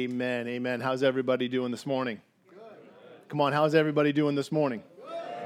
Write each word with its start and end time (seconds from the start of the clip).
Amen. 0.00 0.48
Amen. 0.48 0.80
How's 0.80 1.02
everybody 1.02 1.46
doing 1.46 1.70
this 1.70 1.84
morning? 1.84 2.22
Come 3.28 3.42
on, 3.42 3.52
how's 3.52 3.74
everybody 3.74 4.14
doing 4.14 4.34
this 4.34 4.50
morning? 4.50 4.82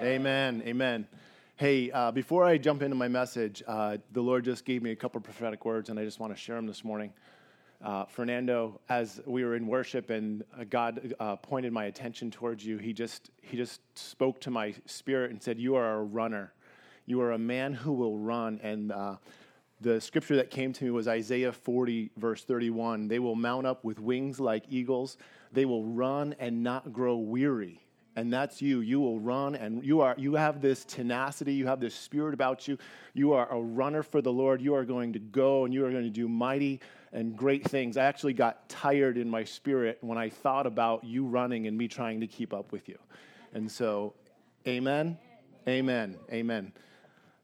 Amen. 0.01 0.63
Amen. 0.65 1.09
Hey, 1.57 1.91
uh, 1.91 2.13
before 2.13 2.45
I 2.45 2.57
jump 2.57 2.81
into 2.81 2.95
my 2.95 3.09
message, 3.09 3.65
uh, 3.67 3.97
the 4.13 4.21
Lord 4.21 4.45
just 4.45 4.65
gave 4.65 4.81
me 4.81 4.93
a 4.93 4.97
couple 4.97 5.21
prophetic 5.21 5.65
words, 5.65 5.89
and 5.89 5.99
I 5.99 6.05
just 6.05 6.21
want 6.21 6.33
to 6.33 6.39
share 6.41 6.55
them 6.55 6.69
this 6.69 6.85
morning. 6.85 7.13
Uh, 7.83 8.05
Fernando, 8.05 8.81
as 8.89 9.21
we 9.27 9.45
were 9.45 9.57
in 9.57 9.67
worship 9.67 10.11
and 10.11 10.45
uh, 10.57 10.63
God 10.71 11.15
uh, 11.19 11.35
pointed 11.35 11.73
my 11.73 11.87
attention 11.87 12.31
towards 12.31 12.65
you, 12.65 12.79
he 12.79 12.93
just 12.93 13.33
he 13.43 13.57
just 13.57 13.81
spoke 13.99 14.41
to 14.43 14.53
my 14.53 14.73
spirit 14.87 15.33
and 15.33 15.43
said, 15.43 15.59
"You 15.59 15.75
are 15.75 15.95
a 15.95 16.05
runner. 16.05 16.53
You 17.07 17.21
are 17.23 17.33
a 17.33 17.39
man 17.39 17.75
who 17.75 17.93
will 17.93 18.21
run." 18.21 18.61
And 18.63 18.93
uh, 18.93 19.17
the 19.81 20.01
scripture 20.01 20.37
that 20.37 20.51
came 20.51 20.73
to 20.73 20.85
me 20.85 20.91
was 20.91 21.09
Isaiah 21.09 21.53
40, 21.53 22.11
verse 22.17 22.45
31. 22.45 23.09
They 23.09 23.19
will 23.19 23.35
mount 23.35 23.67
up 23.67 23.85
with 23.85 23.99
wings 23.99 24.41
like 24.41 24.65
eagles. 24.69 25.17
They 25.53 25.65
will 25.65 25.85
run 25.85 26.35
and 26.39 26.63
not 26.63 26.93
grow 26.93 27.17
weary. 27.17 27.81
And 28.17 28.33
that's 28.33 28.63
you. 28.63 28.81
You 28.81 29.01
will 29.01 29.19
run 29.19 29.57
and 29.57 29.85
you 29.85 30.01
are 30.01 30.15
you 30.17 30.35
have 30.35 30.61
this 30.61 30.85
tenacity. 30.85 31.53
You 31.55 31.67
have 31.67 31.81
this 31.81 31.97
spirit 31.97 32.33
about 32.33 32.69
you. 32.69 32.79
You 33.13 33.33
are 33.33 33.53
a 33.53 33.61
runner 33.61 34.05
for 34.05 34.23
the 34.23 34.33
lord. 34.33 34.63
You 34.63 34.75
are 34.77 34.85
going 34.85 35.13
to 35.15 35.19
go 35.19 35.65
and 35.65 35.75
you 35.75 35.85
are 35.85 35.91
going 35.91 36.05
to 36.05 36.11
do 36.11 36.29
mighty 36.29 36.81
and 37.13 37.37
great 37.37 37.65
things. 37.69 37.97
I 37.97 38.05
actually 38.05 38.35
got 38.35 38.69
tired 38.69 39.19
in 39.19 39.29
my 39.29 39.43
spirit 39.43 39.99
when 40.01 40.17
i 40.17 40.29
thought 40.29 40.67
about 40.67 41.03
you 41.03 41.27
running 41.27 41.67
and 41.67 41.77
me 41.77 41.89
trying 41.89 42.21
to 42.21 42.29
keep 42.29 42.55
up 42.55 42.71
with 42.71 42.89
you. 42.89 42.99
And 43.53 43.71
so 43.71 44.15
amen. 44.67 45.19
Amen. 45.67 46.17
Amen. 46.31 46.73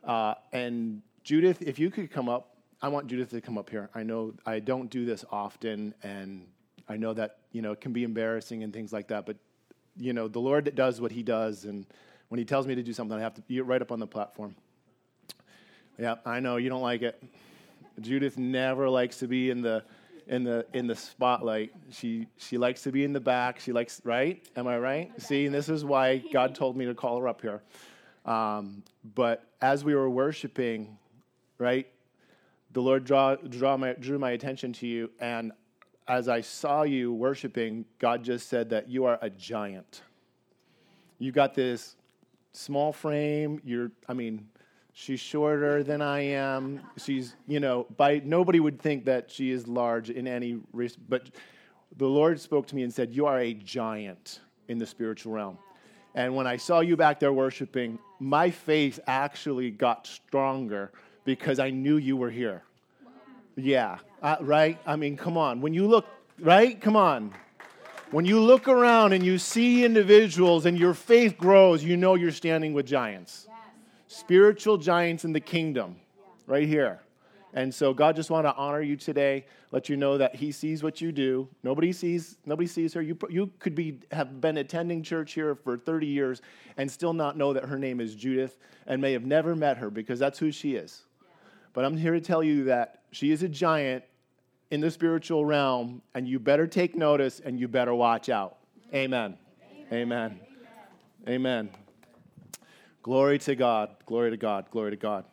Uh, 0.05 0.35
and 0.53 1.03
judith 1.23 1.63
if 1.63 1.79
you 1.79 1.91
could 1.91 2.11
come 2.11 2.29
up 2.29 2.57
i 2.83 2.89
want 2.89 3.07
judith 3.07 3.31
to 3.31 3.41
come 3.41 3.59
up 3.59 3.71
here 3.71 3.91
i 3.95 4.03
know 4.03 4.33
i 4.47 4.59
don't 4.59 4.91
do 4.91 5.05
this 5.05 5.25
often 5.31 5.95
and 6.03 6.47
i 6.89 6.97
know 6.97 7.13
that 7.13 7.39
you 7.53 7.63
know 7.63 7.73
it 7.73 7.81
can 7.81 7.93
be 7.93 8.05
embarrassing 8.05 8.63
and 8.63 8.73
things 8.73 8.93
like 8.93 9.09
that 9.09 9.27
but 9.27 9.37
you 9.97 10.13
know, 10.13 10.29
the 10.29 10.41
Lord 10.41 10.75
does 10.75 11.01
what 11.01 11.13
he 11.13 11.23
does, 11.23 11.65
and 11.65 11.87
when 12.29 12.39
he 12.39 12.45
tells 12.45 12.67
me 12.67 12.75
to 12.75 12.83
do 12.83 12.93
something, 12.93 13.17
I 13.17 13.21
have 13.21 13.35
to 13.35 13.43
be 13.43 13.61
right 13.61 13.83
up 13.83 13.93
on 13.93 14.01
the 14.01 14.07
platform. 14.07 14.55
Yeah, 15.99 16.17
I 16.25 16.41
know 16.41 16.57
you 16.57 16.69
don't 16.69 16.83
like 16.83 17.03
it. 17.03 17.23
Judith 18.01 18.39
never 18.39 18.89
likes 18.89 19.19
to 19.19 19.29
be 19.29 19.51
in 19.51 19.61
the 19.61 19.85
in 20.27 20.45
the 20.45 20.65
in 20.73 20.87
the 20.87 20.95
spotlight. 20.97 21.73
She 21.91 22.27
she 22.39 22.57
likes 22.57 22.83
to 22.83 22.93
be 22.93 23.05
in 23.05 23.13
the 23.13 23.21
back. 23.21 23.61
She 23.61 23.73
likes 23.73 24.01
right. 24.05 24.43
Am 24.57 24.67
I 24.67 24.79
right? 24.79 25.21
See, 25.21 25.47
and 25.47 25.55
this 25.55 25.69
is 25.69 25.85
why 25.85 26.23
God 26.33 26.55
told 26.55 26.77
me 26.77 26.87
to 26.87 26.95
call 26.95 27.19
her 27.21 27.29
up 27.29 27.43
here. 27.43 27.63
Um, 28.25 28.83
but 29.15 29.45
as 29.61 29.85
we 29.85 29.95
were 29.95 30.09
worshiping, 30.09 30.97
right, 31.61 31.87
the 32.73 32.81
Lord 32.81 33.05
draw, 33.05 33.37
draw 33.37 33.77
my, 33.77 33.93
drew 33.93 34.19
my 34.19 34.31
attention 34.31 34.73
to 34.75 34.87
you, 34.87 35.11
and 35.21 35.53
as 36.09 36.29
I 36.29 36.41
saw 36.41 36.83
you 36.83 37.13
worshiping, 37.13 37.85
God 37.99 38.25
just 38.25 38.49
said 38.49 38.71
that 38.71 38.89
you 38.89 39.05
are 39.05 39.19
a 39.23 39.31
giant. 39.31 40.03
You 41.19 41.31
got 41.31 41.55
this 41.55 41.97
small 42.53 42.93
frame. 42.93 43.61
You're, 43.65 43.93
I 44.09 44.15
mean, 44.15 44.49
she's 44.93 45.21
shorter 45.21 45.85
than 45.85 46.03
I 46.03 46.21
am. 46.21 46.81
She's, 46.97 47.37
you 47.47 47.61
know, 47.61 47.87
by 47.97 48.23
nobody 48.25 48.59
would 48.59 48.81
think 48.81 49.05
that 49.05 49.31
she 49.31 49.51
is 49.51 49.69
large 49.69 50.11
in 50.11 50.27
any, 50.27 50.61
but 51.09 51.31
the 51.97 52.07
Lord 52.07 52.41
spoke 52.41 52.67
to 52.69 52.77
me 52.77 52.83
and 52.83 52.93
said, 52.93 53.13
"You 53.13 53.27
are 53.27 53.39
a 53.39 53.53
giant 53.55 54.41
in 54.69 54.79
the 54.79 54.87
spiritual 54.87 55.33
realm." 55.33 55.59
And 56.15 56.35
when 56.35 56.47
I 56.47 56.57
saw 56.57 56.81
you 56.81 56.97
back 56.97 57.21
there 57.21 57.33
worshiping, 57.33 57.99
my 58.19 58.51
faith 58.51 58.99
actually 59.07 59.71
got 59.71 60.07
stronger 60.07 60.93
because 61.25 61.59
I 61.59 61.71
knew 61.71 61.97
you 61.97 62.17
were 62.17 62.31
here. 62.31 62.63
Yeah, 63.57 63.99
uh, 64.23 64.37
right? 64.41 64.79
I 64.87 64.97
mean, 64.97 65.17
come 65.17 65.37
on. 65.37 65.61
When 65.61 65.75
you 65.75 65.87
look, 65.87 66.07
right? 66.39 66.81
Come 66.81 66.97
on. 66.97 67.35
When 68.11 68.25
you 68.25 68.41
look 68.41 68.67
around 68.67 69.13
and 69.13 69.25
you 69.25 69.39
see 69.39 69.85
individuals 69.85 70.67
and 70.67 70.77
your 70.77 70.95
faith 70.95 71.39
grows, 71.39 71.85
you 71.85 71.97
know 71.97 72.17
you're 72.17 72.33
standing 72.33 72.73
with 72.73 72.87
giants. 72.87 73.47
Yes. 73.49 73.57
Spiritual 74.09 74.79
giants 74.79 75.25
in 75.25 75.33
the 75.33 75.41
kingdom, 75.41 75.97
right 76.47 76.67
here. 76.67 77.01
And 77.53 77.73
so 77.73 77.93
God 77.93 78.17
just 78.17 78.31
want 78.31 78.47
to 78.47 78.55
honor 78.55 78.81
you 78.81 78.97
today, 78.97 79.45
let 79.73 79.89
you 79.89 79.97
know 79.97 80.19
that 80.19 80.35
He 80.35 80.53
sees 80.53 80.83
what 80.83 81.01
you 81.01 81.13
do. 81.13 81.49
Nobody 81.63 81.93
sees, 81.93 82.37
nobody 82.47 82.67
sees 82.67 82.95
her. 82.95 83.03
You, 83.03 83.17
you 83.29 83.51
could 83.59 83.75
be 83.75 83.99
have 84.13 84.41
been 84.41 84.57
attending 84.57 85.03
church 85.03 85.33
here 85.33 85.55
for 85.55 85.77
30 85.77 86.07
years 86.07 86.43
and 86.77 86.91
still 86.91 87.13
not 87.13 87.37
know 87.37 87.53
that 87.53 87.65
her 87.65 87.79
name 87.79 88.01
is 88.01 88.15
Judith 88.15 88.57
and 88.87 89.01
may 89.01 89.13
have 89.13 89.25
never 89.25 89.57
met 89.57 89.79
her 89.79 89.91
because 89.91 90.19
that's 90.19 90.39
who 90.39 90.51
she 90.51 90.75
is. 90.75 91.03
But 91.73 91.85
I'm 91.85 91.97
here 91.97 92.13
to 92.13 92.21
tell 92.21 92.43
you 92.43 92.65
that 92.65 93.03
she 93.13 93.31
is 93.31 93.43
a 93.43 93.49
giant 93.49 94.05
in 94.71 94.81
the 94.81 94.91
spiritual 94.91 95.45
realm, 95.45 96.03
and 96.15 96.29
you 96.29 96.39
better 96.39 96.67
take 96.67 96.97
notice 96.97 97.41
and 97.41 97.59
you 97.59 97.69
better 97.69 97.95
watch 97.95 98.29
out. 98.29 98.59
Amen. 98.95 99.37
Amen. 99.93 100.41
Amen. 101.29 101.71
Glory 103.03 103.39
to 103.41 103.55
God. 103.55 103.91
Glory 104.07 104.31
to 104.31 104.37
God. 104.37 104.67
Glory 104.71 104.91
to 104.91 104.97
God. 104.97 105.25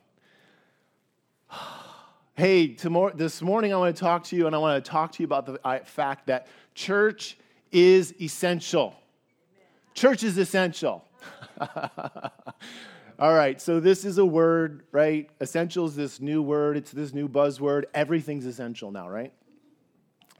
Hey, 2.36 2.68
tomorrow, 2.68 3.12
this 3.16 3.42
morning 3.42 3.74
I 3.74 3.78
want 3.78 3.96
to 3.96 4.00
talk 4.00 4.24
to 4.26 4.36
you, 4.36 4.46
and 4.46 4.56
I 4.56 4.60
want 4.60 4.86
to 4.86 4.92
talk 4.92 5.12
to 5.14 5.24
you 5.24 5.26
about 5.26 5.48
the 5.48 5.60
uh, 5.66 5.80
fact 5.80 6.28
that 6.28 6.46
church 6.76 7.36
is 7.72 8.14
essential. 8.22 8.94
Church 9.96 10.22
is 10.22 10.38
essential. 10.38 11.04
All 13.20 13.34
right, 13.34 13.60
so 13.60 13.80
this 13.80 14.06
is 14.06 14.20
a 14.20 14.26
word, 14.26 14.84
right? 14.92 15.28
Essential 15.40 15.88
is 15.88 15.96
this 15.96 16.22
new 16.22 16.44
word, 16.44 16.78
it's 16.78 16.92
this 16.92 17.16
new 17.16 17.28
buzzword. 17.28 17.86
Everything's 17.96 18.46
essential 18.46 18.92
now, 18.92 19.10
right? 19.10 19.34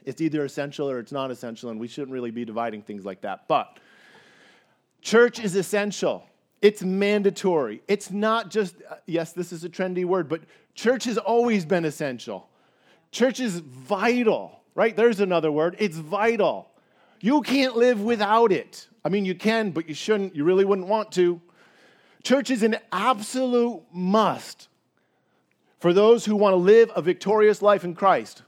It's 0.04 0.20
either 0.20 0.44
essential 0.44 0.88
or 0.88 1.00
it's 1.00 1.10
not 1.10 1.32
essential, 1.32 1.70
and 1.70 1.80
we 1.80 1.88
shouldn't 1.88 2.12
really 2.12 2.30
be 2.30 2.44
dividing 2.44 2.82
things 2.82 3.04
like 3.04 3.22
that. 3.22 3.48
But 3.48 3.80
church 5.02 5.40
is 5.40 5.56
essential, 5.56 6.24
it's 6.62 6.80
mandatory. 6.80 7.82
It's 7.88 8.12
not 8.12 8.48
just, 8.48 8.76
uh, 8.88 8.94
yes, 9.06 9.32
this 9.32 9.52
is 9.52 9.64
a 9.64 9.68
trendy 9.68 10.04
word, 10.04 10.28
but 10.28 10.42
church 10.76 11.02
has 11.04 11.18
always 11.18 11.64
been 11.64 11.84
essential. 11.84 12.48
Church 13.10 13.40
is 13.40 13.58
vital, 13.58 14.60
right? 14.76 14.94
There's 14.94 15.18
another 15.18 15.50
word. 15.50 15.74
It's 15.80 15.96
vital. 15.96 16.70
You 17.20 17.42
can't 17.42 17.76
live 17.76 18.00
without 18.00 18.52
it. 18.52 18.86
I 19.04 19.08
mean, 19.08 19.24
you 19.24 19.34
can, 19.34 19.72
but 19.72 19.88
you 19.88 19.94
shouldn't. 19.94 20.36
You 20.36 20.44
really 20.44 20.64
wouldn't 20.64 20.86
want 20.86 21.10
to. 21.12 21.40
Church 22.28 22.50
is 22.50 22.62
an 22.62 22.76
absolute 22.92 23.80
must 23.90 24.68
for 25.80 25.94
those 25.94 26.26
who 26.26 26.36
want 26.36 26.52
to 26.52 26.58
live 26.58 26.90
a 26.94 27.00
victorious 27.00 27.62
life 27.62 27.84
in 27.84 27.94
Christ. 27.94 28.42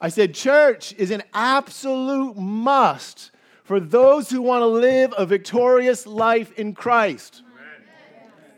I 0.00 0.08
said, 0.08 0.34
church 0.34 0.92
is 0.94 1.12
an 1.12 1.22
absolute 1.32 2.36
must 2.36 3.30
for 3.62 3.78
those 3.78 4.28
who 4.28 4.42
want 4.42 4.62
to 4.62 4.66
live 4.66 5.14
a 5.16 5.24
victorious 5.24 6.04
life 6.04 6.50
in 6.58 6.74
Christ. 6.74 7.44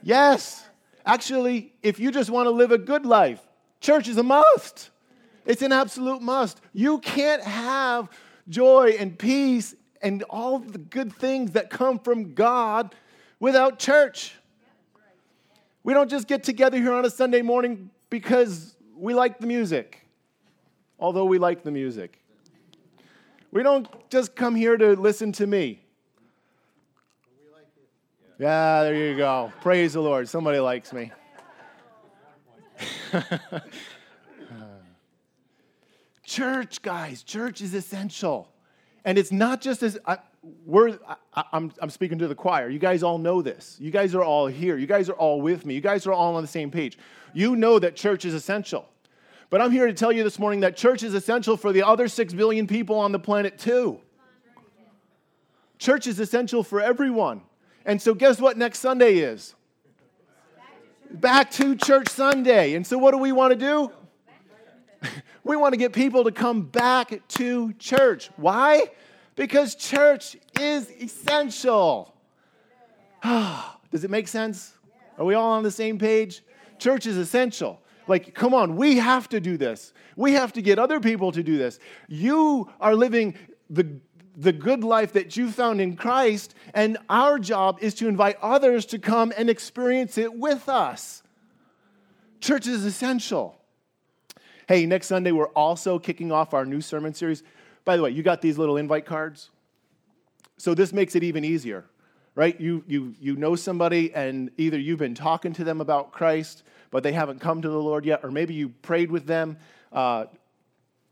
Yes, 0.03 0.67
actually, 1.05 1.75
if 1.83 2.01
you 2.01 2.11
just 2.11 2.31
want 2.31 2.47
to 2.47 2.53
live 2.53 2.73
a 2.73 2.79
good 2.79 3.05
life, 3.05 3.47
church 3.83 4.09
is 4.09 4.17
a 4.17 4.23
must. 4.23 4.89
It's 5.45 5.61
an 5.61 5.73
absolute 5.73 6.23
must. 6.23 6.63
You 6.73 7.01
can't 7.01 7.43
have 7.43 8.09
joy 8.49 8.97
and 8.99 9.19
peace 9.19 9.75
and 10.05 10.23
all 10.25 10.59
the 10.59 10.79
good 10.79 11.13
things 11.13 11.53
that 11.53 11.71
come 11.71 11.99
from 11.99 12.35
God 12.35 12.95
without 13.41 13.79
church. 13.79 14.35
We 15.83 15.95
don't 15.95 16.11
just 16.11 16.29
get 16.29 16.45
together 16.45 16.77
here 16.77 16.93
on 16.93 17.05
a 17.07 17.11
Sunday 17.11 17.41
morning 17.43 17.91
because 18.11 18.77
we 18.95 19.15
like 19.15 19.39
the 19.39 19.47
music, 19.47 20.07
although 21.01 21.25
we 21.25 21.39
like 21.39 21.63
the 21.63 21.71
music. 21.71 22.23
We 23.51 23.63
don't 23.63 23.89
just 24.11 24.37
come 24.37 24.55
here 24.55 24.77
to 24.77 24.95
listen 24.95 25.33
to 25.33 25.47
me. 25.47 25.81
Yeah, 28.39 28.83
there 28.83 28.95
you 28.95 29.17
go. 29.17 29.53
Praise 29.63 29.95
the 29.95 30.01
Lord. 30.01 30.29
Somebody 30.29 30.59
likes 30.59 30.93
me. 30.93 31.13
church, 36.27 36.83
guys, 36.83 37.23
church 37.23 37.63
is 37.63 37.75
essential. 37.75 38.54
And 39.05 39.19
it's 39.19 39.31
not 39.33 39.61
just 39.61 39.83
as 39.83 39.99
I, 40.07 40.19
we're, 40.65 40.99
I, 41.35 41.45
I'm, 41.53 41.73
I'm 41.81 41.91
speaking 41.91 42.19
to 42.19 42.29
the 42.29 42.35
choir. 42.35 42.69
You 42.71 42.79
guys 42.79 43.03
all 43.03 43.19
know 43.19 43.43
this. 43.43 43.77
You 43.79 43.91
guys 43.91 44.15
are 44.15 44.25
all 44.25 44.47
here. 44.47 44.79
You 44.79 44.87
guys 44.87 45.09
are 45.09 45.15
all 45.15 45.43
with 45.43 45.67
me. 45.67 45.75
You 45.75 45.81
guys 45.81 46.07
are 46.07 46.13
all 46.13 46.37
on 46.37 46.43
the 46.43 46.49
same 46.49 46.71
page. 46.71 46.99
You 47.35 47.57
know 47.57 47.79
that 47.79 47.97
church 47.97 48.25
is 48.25 48.33
essential. 48.33 48.89
But 49.51 49.61
I'm 49.61 49.71
here 49.71 49.87
to 49.87 49.93
tell 49.93 50.11
you 50.11 50.25
this 50.25 50.39
morning 50.39 50.61
that 50.61 50.77
church 50.77 51.03
is 51.03 51.15
essential 51.15 51.57
for 51.57 51.73
the 51.73 51.83
other 51.83 52.09
six 52.09 52.33
billion 52.33 52.67
people 52.67 52.99
on 52.99 53.13
the 53.13 53.19
planet, 53.19 53.59
too. 53.59 54.01
Church 55.79 56.07
is 56.07 56.19
essential 56.19 56.63
for 56.63 56.81
everyone. 56.81 57.43
And 57.85 58.01
so, 58.01 58.15
guess 58.15 58.41
what 58.41 58.57
next 58.57 58.79
Sunday 58.79 59.19
is? 59.19 59.55
Back 61.11 61.51
to 61.53 61.77
church 61.77 62.09
Sunday. 62.09 62.75
And 62.75 62.87
so, 62.87 62.97
what 62.97 63.11
do 63.11 63.19
we 63.19 63.33
want 63.33 63.53
to 63.53 63.59
do? 63.59 65.11
We 65.45 65.57
want 65.57 65.75
to 65.75 65.77
get 65.77 65.93
people 65.93 66.25
to 66.25 66.33
come 66.33 66.63
back 66.63 67.21
to 67.29 67.73
church. 67.75 68.31
Why? 68.37 68.91
Because 69.37 69.75
church 69.75 70.37
is 70.59 70.91
essential. 70.91 72.15
Does 73.23 74.05
it 74.05 74.11
make 74.11 74.27
sense? 74.27 74.73
Are 75.19 75.25
we 75.25 75.35
all 75.35 75.51
on 75.53 75.63
the 75.63 75.71
same 75.71 75.99
page? 75.99 76.43
Church 76.79 77.07
is 77.07 77.19
essential. 77.19 77.81
Like, 78.09 78.35
come 78.35 78.55
on, 78.55 78.77
we 78.77 78.97
have 78.97 79.29
to 79.31 79.41
do 79.41 79.57
this. 79.57 79.93
We 80.17 80.33
have 80.33 80.53
to 80.55 80.63
get 80.63 80.79
other 80.79 80.99
people 80.99 81.31
to 81.33 81.43
do 81.43 81.59
this. 81.59 81.79
You 82.09 82.71
are 82.81 82.95
living 82.95 83.35
the, 83.69 84.01
the 84.37 84.53
good 84.53 84.83
life 84.83 85.13
that 85.13 85.37
you 85.37 85.51
found 85.51 85.81
in 85.81 85.97
Christ, 85.97 86.55
and 86.73 86.99
our 87.09 87.39
job 87.39 87.79
is 87.81 87.95
to 87.97 88.09
invite 88.09 88.37
others 88.43 88.87
to 88.87 88.99
come 88.99 89.33
and 89.37 89.49
experience 89.51 90.19
it 90.19 90.35
with 90.35 90.69
us. 90.69 91.23
Church 92.41 92.67
is 92.67 92.85
essential. 92.85 93.59
Hey, 94.67 94.87
next 94.87 95.09
Sunday, 95.09 95.31
we're 95.31 95.49
also 95.49 95.99
kicking 95.99 96.33
off 96.33 96.55
our 96.55 96.65
new 96.65 96.81
sermon 96.81 97.13
series. 97.13 97.43
By 97.85 97.97
the 97.97 98.03
way, 98.03 98.11
you 98.11 98.23
got 98.23 98.41
these 98.41 98.57
little 98.57 98.79
invite 98.79 99.05
cards? 99.05 99.51
So 100.57 100.75
this 100.75 100.93
makes 100.93 101.15
it 101.15 101.23
even 101.23 101.45
easier, 101.45 101.85
right? 102.35 102.59
You, 102.59 102.83
you, 102.87 103.15
you 103.21 103.37
know 103.37 103.57
somebody, 103.57 104.15
and 104.15 104.51
either 104.57 104.79
you've 104.79 104.99
been 104.99 105.15
talking 105.15 105.53
to 105.55 105.65
them 105.65 105.83
about 105.83 106.13
Christ, 106.13 106.63
but 106.91 107.03
they 107.03 107.13
haven't 107.13 107.41
come 107.41 107.61
to 107.61 107.69
the 107.69 107.79
Lord 107.79 108.07
yet, 108.07 108.21
or 108.23 108.31
maybe 108.31 108.55
you 108.55 108.71
prayed 108.71 109.11
with 109.11 109.27
them. 109.27 109.59
Uh, 109.93 110.27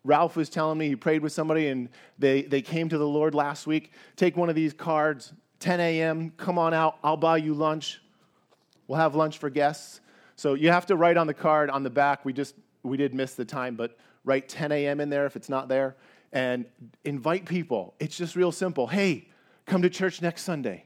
Ralph 0.02 0.34
was 0.34 0.48
telling 0.48 0.78
me 0.78 0.88
he 0.88 0.96
prayed 0.96 1.22
with 1.22 1.32
somebody 1.32 1.68
and 1.68 1.90
they, 2.18 2.42
they 2.42 2.62
came 2.62 2.88
to 2.88 2.98
the 2.98 3.06
Lord 3.06 3.34
last 3.34 3.66
week. 3.66 3.92
Take 4.16 4.36
one 4.36 4.48
of 4.48 4.54
these 4.54 4.72
cards, 4.72 5.32
10 5.60 5.78
a.m., 5.78 6.32
come 6.38 6.58
on 6.58 6.72
out, 6.72 6.96
I'll 7.04 7.18
buy 7.18 7.36
you 7.36 7.52
lunch. 7.52 8.00
We'll 8.88 8.98
have 8.98 9.14
lunch 9.14 9.38
for 9.38 9.50
guests. 9.50 10.00
So 10.36 10.54
you 10.54 10.70
have 10.70 10.86
to 10.86 10.96
write 10.96 11.16
on 11.18 11.26
the 11.26 11.34
card 11.34 11.68
on 11.68 11.82
the 11.82 11.90
back. 11.90 12.24
We 12.24 12.32
just 12.32 12.54
we 12.82 12.96
did 12.96 13.14
miss 13.14 13.34
the 13.34 13.44
time, 13.44 13.76
but 13.76 13.96
write 14.24 14.48
10 14.48 14.72
a.m. 14.72 15.00
in 15.00 15.08
there 15.10 15.26
if 15.26 15.36
it's 15.36 15.48
not 15.48 15.68
there 15.68 15.96
and 16.32 16.64
invite 17.04 17.44
people. 17.44 17.94
It's 18.00 18.16
just 18.16 18.36
real 18.36 18.52
simple. 18.52 18.86
Hey, 18.86 19.28
come 19.66 19.82
to 19.82 19.90
church 19.90 20.22
next 20.22 20.42
Sunday. 20.42 20.84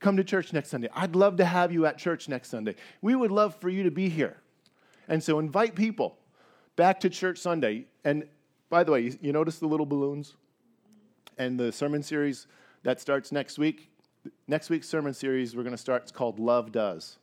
Come 0.00 0.16
to 0.16 0.24
church 0.24 0.52
next 0.52 0.70
Sunday. 0.70 0.88
I'd 0.94 1.16
love 1.16 1.36
to 1.38 1.44
have 1.44 1.72
you 1.72 1.86
at 1.86 1.98
church 1.98 2.28
next 2.28 2.50
Sunday. 2.50 2.76
We 3.00 3.14
would 3.14 3.30
love 3.30 3.54
for 3.56 3.68
you 3.68 3.82
to 3.84 3.90
be 3.90 4.08
here. 4.08 4.36
And 5.08 5.22
so 5.22 5.38
invite 5.38 5.74
people 5.74 6.18
back 6.76 7.00
to 7.00 7.10
church 7.10 7.38
Sunday. 7.38 7.86
And 8.04 8.28
by 8.70 8.84
the 8.84 8.92
way, 8.92 9.12
you, 9.20 9.32
notice 9.32 9.58
the 9.58 9.66
little 9.66 9.86
balloons 9.86 10.34
and 11.38 11.58
the 11.58 11.72
sermon 11.72 12.02
series 12.02 12.46
that 12.82 13.00
starts 13.00 13.32
next 13.32 13.58
week. 13.58 13.90
Next 14.46 14.70
week's 14.70 14.88
sermon 14.88 15.14
series 15.14 15.56
we're 15.56 15.62
going 15.62 15.74
to 15.74 15.78
start, 15.78 16.02
it's 16.02 16.12
called 16.12 16.38
Love 16.38 16.72
Does. 16.72 17.18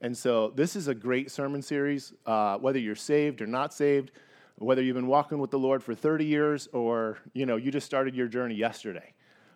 And 0.00 0.16
so 0.16 0.50
this 0.54 0.76
is 0.76 0.88
a 0.88 0.94
great 0.94 1.30
sermon 1.30 1.60
series, 1.60 2.14
uh, 2.24 2.56
whether 2.58 2.78
you're 2.78 2.94
saved 2.94 3.42
or 3.42 3.46
not 3.46 3.74
saved, 3.74 4.12
whether 4.56 4.82
you've 4.82 4.96
been 4.96 5.06
walking 5.06 5.38
with 5.38 5.50
the 5.50 5.58
Lord 5.58 5.82
for 5.82 5.94
30 5.94 6.24
years 6.24 6.68
or 6.72 7.18
you 7.32 7.46
know 7.46 7.56
you 7.56 7.70
just 7.70 7.86
started 7.86 8.14
your 8.14 8.26
journey 8.26 8.54
yesterday. 8.54 9.12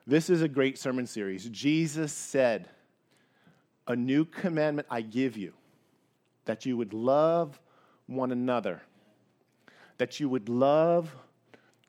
This 0.07 0.29
is 0.29 0.43
a 0.43 0.49
great 0.49 0.79
sermon 0.79 1.07
series. 1.07 1.49
Jesus 1.49 2.13
said, 2.13 2.69
"A 3.87 3.97
new 3.97 4.25
commandment 4.25 4.87
I 4.91 5.01
give 5.01 5.37
you, 5.37 5.55
that 6.45 6.67
you 6.67 6.77
would 6.77 6.93
love 6.93 7.59
one 8.07 8.33
another. 8.33 8.83
That 9.97 10.21
you 10.21 10.29
would 10.29 10.49
love 10.49 11.15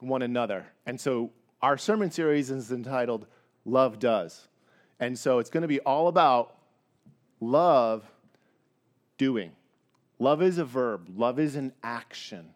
one 0.00 0.22
another." 0.22 0.66
And 0.86 0.98
so 0.98 1.30
our 1.60 1.76
sermon 1.76 2.10
series 2.10 2.50
is 2.50 2.72
entitled 2.72 3.26
Love 3.66 3.98
Does. 3.98 4.48
And 4.98 5.18
so 5.18 5.40
it's 5.40 5.50
going 5.50 5.62
to 5.62 5.68
be 5.68 5.80
all 5.80 6.08
about 6.08 6.56
love 7.40 8.10
doing. 9.18 9.52
Love 10.18 10.42
is 10.42 10.58
a 10.58 10.64
verb, 10.64 11.08
love 11.14 11.38
is 11.38 11.56
an 11.56 11.72
action. 11.82 12.50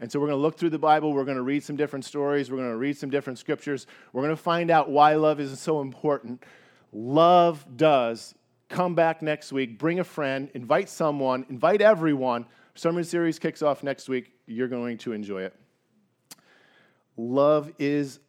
And 0.00 0.12
so 0.12 0.20
we're 0.20 0.28
going 0.28 0.38
to 0.38 0.42
look 0.42 0.56
through 0.56 0.70
the 0.70 0.78
Bible. 0.78 1.12
We're 1.12 1.24
going 1.24 1.38
to 1.38 1.42
read 1.42 1.64
some 1.64 1.74
different 1.74 2.04
stories. 2.04 2.50
We're 2.50 2.58
going 2.58 2.70
to 2.70 2.76
read 2.76 2.96
some 2.96 3.10
different 3.10 3.38
scriptures. 3.38 3.86
We're 4.12 4.22
going 4.22 4.36
to 4.36 4.40
find 4.40 4.70
out 4.70 4.88
why 4.88 5.14
love 5.14 5.40
is 5.40 5.58
so 5.58 5.80
important. 5.80 6.44
Love 6.92 7.66
does. 7.76 8.34
Come 8.68 8.94
back 8.94 9.22
next 9.22 9.52
week. 9.52 9.76
Bring 9.76 9.98
a 9.98 10.04
friend. 10.04 10.50
Invite 10.54 10.88
someone. 10.88 11.46
Invite 11.48 11.80
everyone. 11.80 12.46
Sermon 12.76 13.02
series 13.02 13.40
kicks 13.40 13.60
off 13.60 13.82
next 13.82 14.08
week. 14.08 14.30
You're 14.46 14.68
going 14.68 14.98
to 14.98 15.12
enjoy 15.12 15.42
it. 15.42 15.54
Love 17.16 17.72
is 17.80 18.20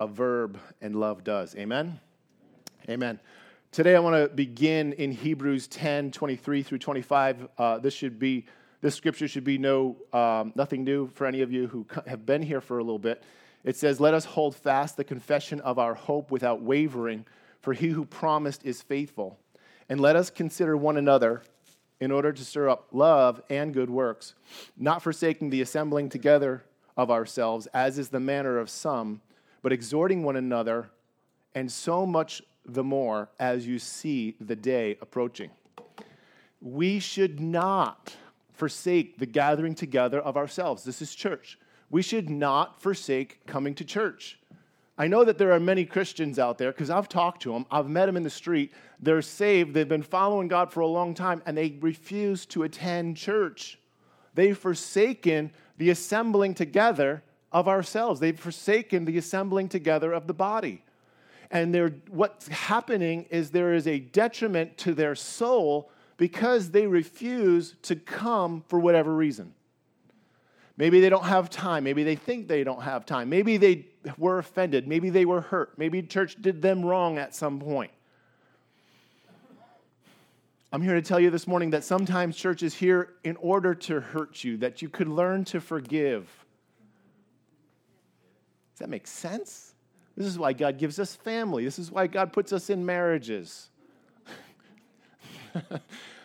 a 0.00 0.06
verb, 0.08 0.58
and 0.80 0.96
love 0.96 1.22
does. 1.22 1.54
Amen? 1.54 2.00
Amen. 2.88 3.20
Today, 3.72 3.94
I 3.94 4.00
want 4.00 4.16
to 4.16 4.34
begin 4.34 4.94
in 4.94 5.12
Hebrews 5.12 5.68
10 5.68 6.10
23 6.10 6.64
through 6.64 6.78
25. 6.78 7.48
Uh, 7.56 7.78
this 7.78 7.94
should 7.94 8.18
be 8.18 8.46
this 8.80 8.96
scripture 8.96 9.28
should 9.28 9.44
be 9.44 9.58
no 9.58 9.94
um, 10.12 10.52
nothing 10.56 10.82
new 10.82 11.06
for 11.14 11.24
any 11.24 11.40
of 11.40 11.52
you 11.52 11.68
who 11.68 11.86
have 12.04 12.26
been 12.26 12.42
here 12.42 12.60
for 12.60 12.78
a 12.78 12.82
little 12.82 12.98
bit. 12.98 13.22
It 13.62 13.76
says, 13.76 14.00
"Let 14.00 14.12
us 14.12 14.24
hold 14.24 14.56
fast 14.56 14.96
the 14.96 15.04
confession 15.04 15.60
of 15.60 15.78
our 15.78 15.94
hope 15.94 16.32
without 16.32 16.60
wavering, 16.60 17.26
for 17.60 17.72
he 17.72 17.90
who 17.90 18.04
promised 18.04 18.64
is 18.64 18.82
faithful. 18.82 19.38
And 19.88 20.00
let 20.00 20.16
us 20.16 20.30
consider 20.30 20.76
one 20.76 20.96
another 20.96 21.42
in 22.00 22.10
order 22.10 22.32
to 22.32 22.44
stir 22.44 22.68
up 22.68 22.88
love 22.90 23.40
and 23.48 23.72
good 23.72 23.88
works, 23.88 24.34
not 24.76 25.00
forsaking 25.00 25.50
the 25.50 25.62
assembling 25.62 26.08
together 26.08 26.64
of 26.96 27.08
ourselves, 27.08 27.68
as 27.68 28.00
is 28.00 28.08
the 28.08 28.18
manner 28.18 28.58
of 28.58 28.68
some, 28.68 29.20
but 29.62 29.72
exhorting 29.72 30.24
one 30.24 30.34
another, 30.34 30.90
and 31.54 31.70
so 31.70 32.04
much 32.04 32.42
the 32.74 32.84
more 32.84 33.28
as 33.38 33.66
you 33.66 33.78
see 33.78 34.36
the 34.40 34.56
day 34.56 34.96
approaching. 35.00 35.50
We 36.60 36.98
should 36.98 37.40
not 37.40 38.14
forsake 38.52 39.18
the 39.18 39.26
gathering 39.26 39.74
together 39.74 40.20
of 40.20 40.36
ourselves. 40.36 40.84
This 40.84 41.00
is 41.00 41.14
church. 41.14 41.58
We 41.88 42.02
should 42.02 42.28
not 42.28 42.80
forsake 42.80 43.44
coming 43.46 43.74
to 43.76 43.84
church. 43.84 44.38
I 45.00 45.06
know 45.06 45.24
that 45.24 45.38
there 45.38 45.52
are 45.52 45.58
many 45.58 45.86
Christians 45.86 46.38
out 46.38 46.58
there 46.58 46.72
because 46.72 46.90
I've 46.90 47.08
talked 47.08 47.40
to 47.42 47.52
them, 47.54 47.64
I've 47.70 47.88
met 47.88 48.04
them 48.04 48.18
in 48.18 48.22
the 48.22 48.28
street. 48.28 48.72
They're 49.00 49.22
saved, 49.22 49.72
they've 49.72 49.88
been 49.88 50.02
following 50.02 50.46
God 50.46 50.70
for 50.70 50.80
a 50.80 50.86
long 50.86 51.14
time, 51.14 51.42
and 51.46 51.56
they 51.56 51.78
refuse 51.80 52.44
to 52.46 52.64
attend 52.64 53.16
church. 53.16 53.78
They've 54.34 54.56
forsaken 54.56 55.52
the 55.78 55.88
assembling 55.88 56.54
together 56.54 57.22
of 57.50 57.66
ourselves, 57.66 58.20
they've 58.20 58.38
forsaken 58.38 59.06
the 59.06 59.16
assembling 59.16 59.70
together 59.70 60.12
of 60.12 60.26
the 60.26 60.34
body. 60.34 60.84
And 61.50 62.02
what's 62.08 62.46
happening 62.48 63.26
is 63.30 63.50
there 63.50 63.74
is 63.74 63.86
a 63.86 63.98
detriment 63.98 64.78
to 64.78 64.94
their 64.94 65.14
soul 65.14 65.90
because 66.16 66.70
they 66.70 66.86
refuse 66.86 67.74
to 67.82 67.96
come 67.96 68.62
for 68.68 68.78
whatever 68.78 69.14
reason. 69.14 69.54
Maybe 70.76 71.00
they 71.00 71.08
don't 71.08 71.24
have 71.24 71.50
time. 71.50 71.84
Maybe 71.84 72.04
they 72.04 72.14
think 72.14 72.46
they 72.46 72.62
don't 72.62 72.82
have 72.82 73.04
time. 73.04 73.28
Maybe 73.28 73.56
they 73.56 73.86
were 74.16 74.38
offended. 74.38 74.86
Maybe 74.86 75.10
they 75.10 75.24
were 75.24 75.40
hurt. 75.40 75.76
Maybe 75.76 76.02
church 76.02 76.36
did 76.40 76.62
them 76.62 76.84
wrong 76.84 77.18
at 77.18 77.34
some 77.34 77.58
point. 77.58 77.90
I'm 80.72 80.82
here 80.82 80.94
to 80.94 81.02
tell 81.02 81.18
you 81.18 81.30
this 81.30 81.48
morning 81.48 81.70
that 81.70 81.82
sometimes 81.82 82.36
church 82.36 82.62
is 82.62 82.74
here 82.74 83.14
in 83.24 83.34
order 83.36 83.74
to 83.74 84.00
hurt 84.00 84.44
you, 84.44 84.56
that 84.58 84.80
you 84.80 84.88
could 84.88 85.08
learn 85.08 85.44
to 85.46 85.60
forgive. 85.60 86.26
Does 88.72 88.78
that 88.78 88.88
make 88.88 89.08
sense? 89.08 89.69
This 90.20 90.28
is 90.28 90.38
why 90.38 90.52
God 90.52 90.76
gives 90.76 90.98
us 90.98 91.14
family. 91.16 91.64
This 91.64 91.78
is 91.78 91.90
why 91.90 92.06
God 92.06 92.30
puts 92.30 92.52
us 92.52 92.68
in 92.68 92.84
marriages. 92.84 93.70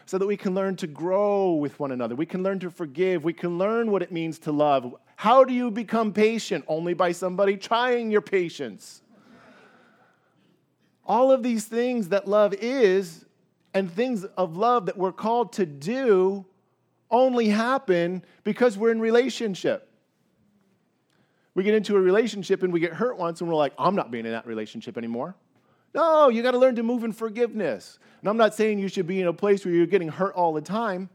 so 0.06 0.18
that 0.18 0.28
we 0.28 0.36
can 0.36 0.54
learn 0.54 0.76
to 0.76 0.86
grow 0.86 1.54
with 1.54 1.80
one 1.80 1.94
another. 1.94 2.14
We 2.14 2.26
can 2.26 2.44
learn 2.44 2.60
to 2.60 2.70
forgive. 2.70 3.24
We 3.24 3.32
can 3.32 3.58
learn 3.58 3.92
what 3.92 4.02
it 4.02 4.12
means 4.12 4.38
to 4.40 4.52
love. 4.52 4.94
How 5.16 5.46
do 5.46 5.54
you 5.54 5.72
become 5.72 6.12
patient? 6.12 6.66
Only 6.68 6.94
by 6.94 7.14
somebody 7.14 7.56
trying 7.56 8.12
your 8.12 8.20
patience. 8.20 9.02
All 11.06 11.32
of 11.32 11.42
these 11.42 11.64
things 11.64 12.10
that 12.10 12.28
love 12.28 12.54
is 12.54 13.24
and 13.74 13.90
things 13.90 14.26
of 14.36 14.58
love 14.58 14.88
that 14.88 14.98
we're 14.98 15.14
called 15.14 15.54
to 15.54 15.66
do 15.66 16.44
only 17.10 17.48
happen 17.48 18.26
because 18.44 18.78
we're 18.78 18.92
in 18.92 19.00
relationship. 19.00 19.90
We 21.56 21.64
get 21.64 21.74
into 21.74 21.96
a 21.96 22.00
relationship 22.00 22.64
and 22.64 22.72
we 22.72 22.82
get 22.82 22.94
hurt 22.94 23.18
once 23.18 23.40
and 23.40 23.50
we're 23.50 23.56
like, 23.56 23.74
I'm 23.80 23.96
not 23.96 24.12
being 24.12 24.26
in 24.26 24.34
that 24.34 24.46
relationship 24.46 24.98
anymore. 24.98 25.36
No, 25.94 26.28
you 26.28 26.44
got 26.44 26.52
to 26.52 26.58
learn 26.58 26.76
to 26.76 26.84
move 26.84 27.06
in 27.06 27.14
forgiveness. 27.14 27.98
And 28.20 28.30
I'm 28.30 28.36
not 28.36 28.54
saying 28.54 28.80
you 28.80 28.90
should 28.90 29.08
be 29.08 29.22
in 29.22 29.28
a 29.28 29.34
place 29.34 29.64
where 29.64 29.74
you're 29.74 29.86
getting 29.86 30.10
hurt 30.10 30.36
all 30.36 30.52
the 30.54 30.62
time, 30.62 31.10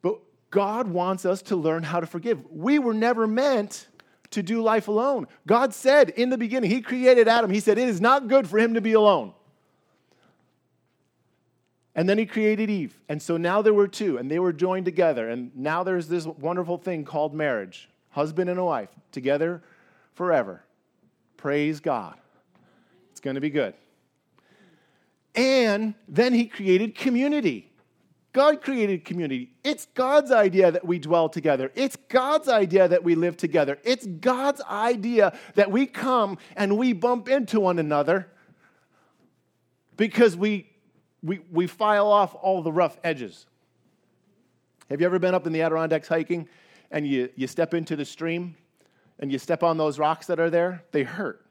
but 0.00 0.20
God 0.50 0.86
wants 0.86 1.26
us 1.26 1.42
to 1.42 1.56
learn 1.56 1.82
how 1.82 1.98
to 1.98 2.06
forgive. 2.06 2.38
We 2.52 2.78
were 2.78 2.94
never 2.94 3.26
meant 3.26 3.88
to 4.30 4.42
do 4.44 4.62
life 4.62 4.86
alone. 4.86 5.26
God 5.44 5.74
said 5.74 6.10
in 6.10 6.30
the 6.30 6.38
beginning, 6.38 6.70
He 6.70 6.80
created 6.80 7.26
Adam. 7.26 7.50
He 7.50 7.58
said, 7.58 7.76
It 7.76 7.88
is 7.88 8.00
not 8.00 8.28
good 8.28 8.48
for 8.48 8.58
him 8.58 8.74
to 8.74 8.80
be 8.80 8.92
alone. 8.92 9.34
And 11.96 12.08
then 12.08 12.18
He 12.18 12.26
created 12.26 12.70
Eve. 12.70 13.00
And 13.08 13.20
so 13.20 13.36
now 13.36 13.60
there 13.60 13.74
were 13.74 13.88
two, 13.88 14.18
and 14.18 14.30
they 14.30 14.38
were 14.38 14.52
joined 14.52 14.84
together. 14.84 15.28
And 15.28 15.50
now 15.56 15.82
there's 15.82 16.06
this 16.06 16.24
wonderful 16.24 16.78
thing 16.78 17.04
called 17.04 17.34
marriage 17.34 17.88
husband 18.10 18.50
and 18.50 18.58
a 18.58 18.64
wife, 18.64 18.90
together 19.12 19.62
forever. 20.14 20.62
Praise 21.36 21.80
God. 21.80 22.16
It's 23.10 23.20
going 23.20 23.34
to 23.34 23.40
be 23.40 23.50
good. 23.50 23.74
And 25.34 25.94
then 26.08 26.34
he 26.34 26.46
created 26.46 26.94
community. 26.94 27.70
God 28.32 28.62
created 28.62 29.04
community. 29.04 29.50
It's 29.64 29.86
God's 29.94 30.30
idea 30.30 30.70
that 30.70 30.86
we 30.86 30.98
dwell 30.98 31.28
together. 31.28 31.72
It's 31.74 31.96
God's 32.08 32.48
idea 32.48 32.86
that 32.86 33.02
we 33.02 33.14
live 33.14 33.36
together. 33.36 33.78
It's 33.82 34.06
God's 34.06 34.60
idea 34.62 35.36
that 35.54 35.70
we 35.70 35.86
come 35.86 36.38
and 36.56 36.78
we 36.78 36.92
bump 36.92 37.28
into 37.28 37.58
one 37.58 37.78
another 37.78 38.28
because 39.96 40.36
we, 40.36 40.70
we, 41.22 41.40
we 41.50 41.66
file 41.66 42.06
off 42.06 42.34
all 42.40 42.62
the 42.62 42.72
rough 42.72 42.98
edges. 43.02 43.46
Have 44.88 45.00
you 45.00 45.06
ever 45.06 45.18
been 45.18 45.34
up 45.34 45.46
in 45.46 45.52
the 45.52 45.62
Adirondacks 45.62 46.08
hiking 46.08 46.48
and 46.90 47.06
you, 47.06 47.28
you 47.36 47.46
step 47.46 47.74
into 47.74 47.96
the 47.96 48.04
stream 48.04 48.56
and 49.18 49.30
you 49.30 49.38
step 49.38 49.62
on 49.62 49.76
those 49.76 49.98
rocks 49.98 50.26
that 50.26 50.40
are 50.40 50.50
there? 50.50 50.84
They 50.92 51.02
hurt 51.02 51.44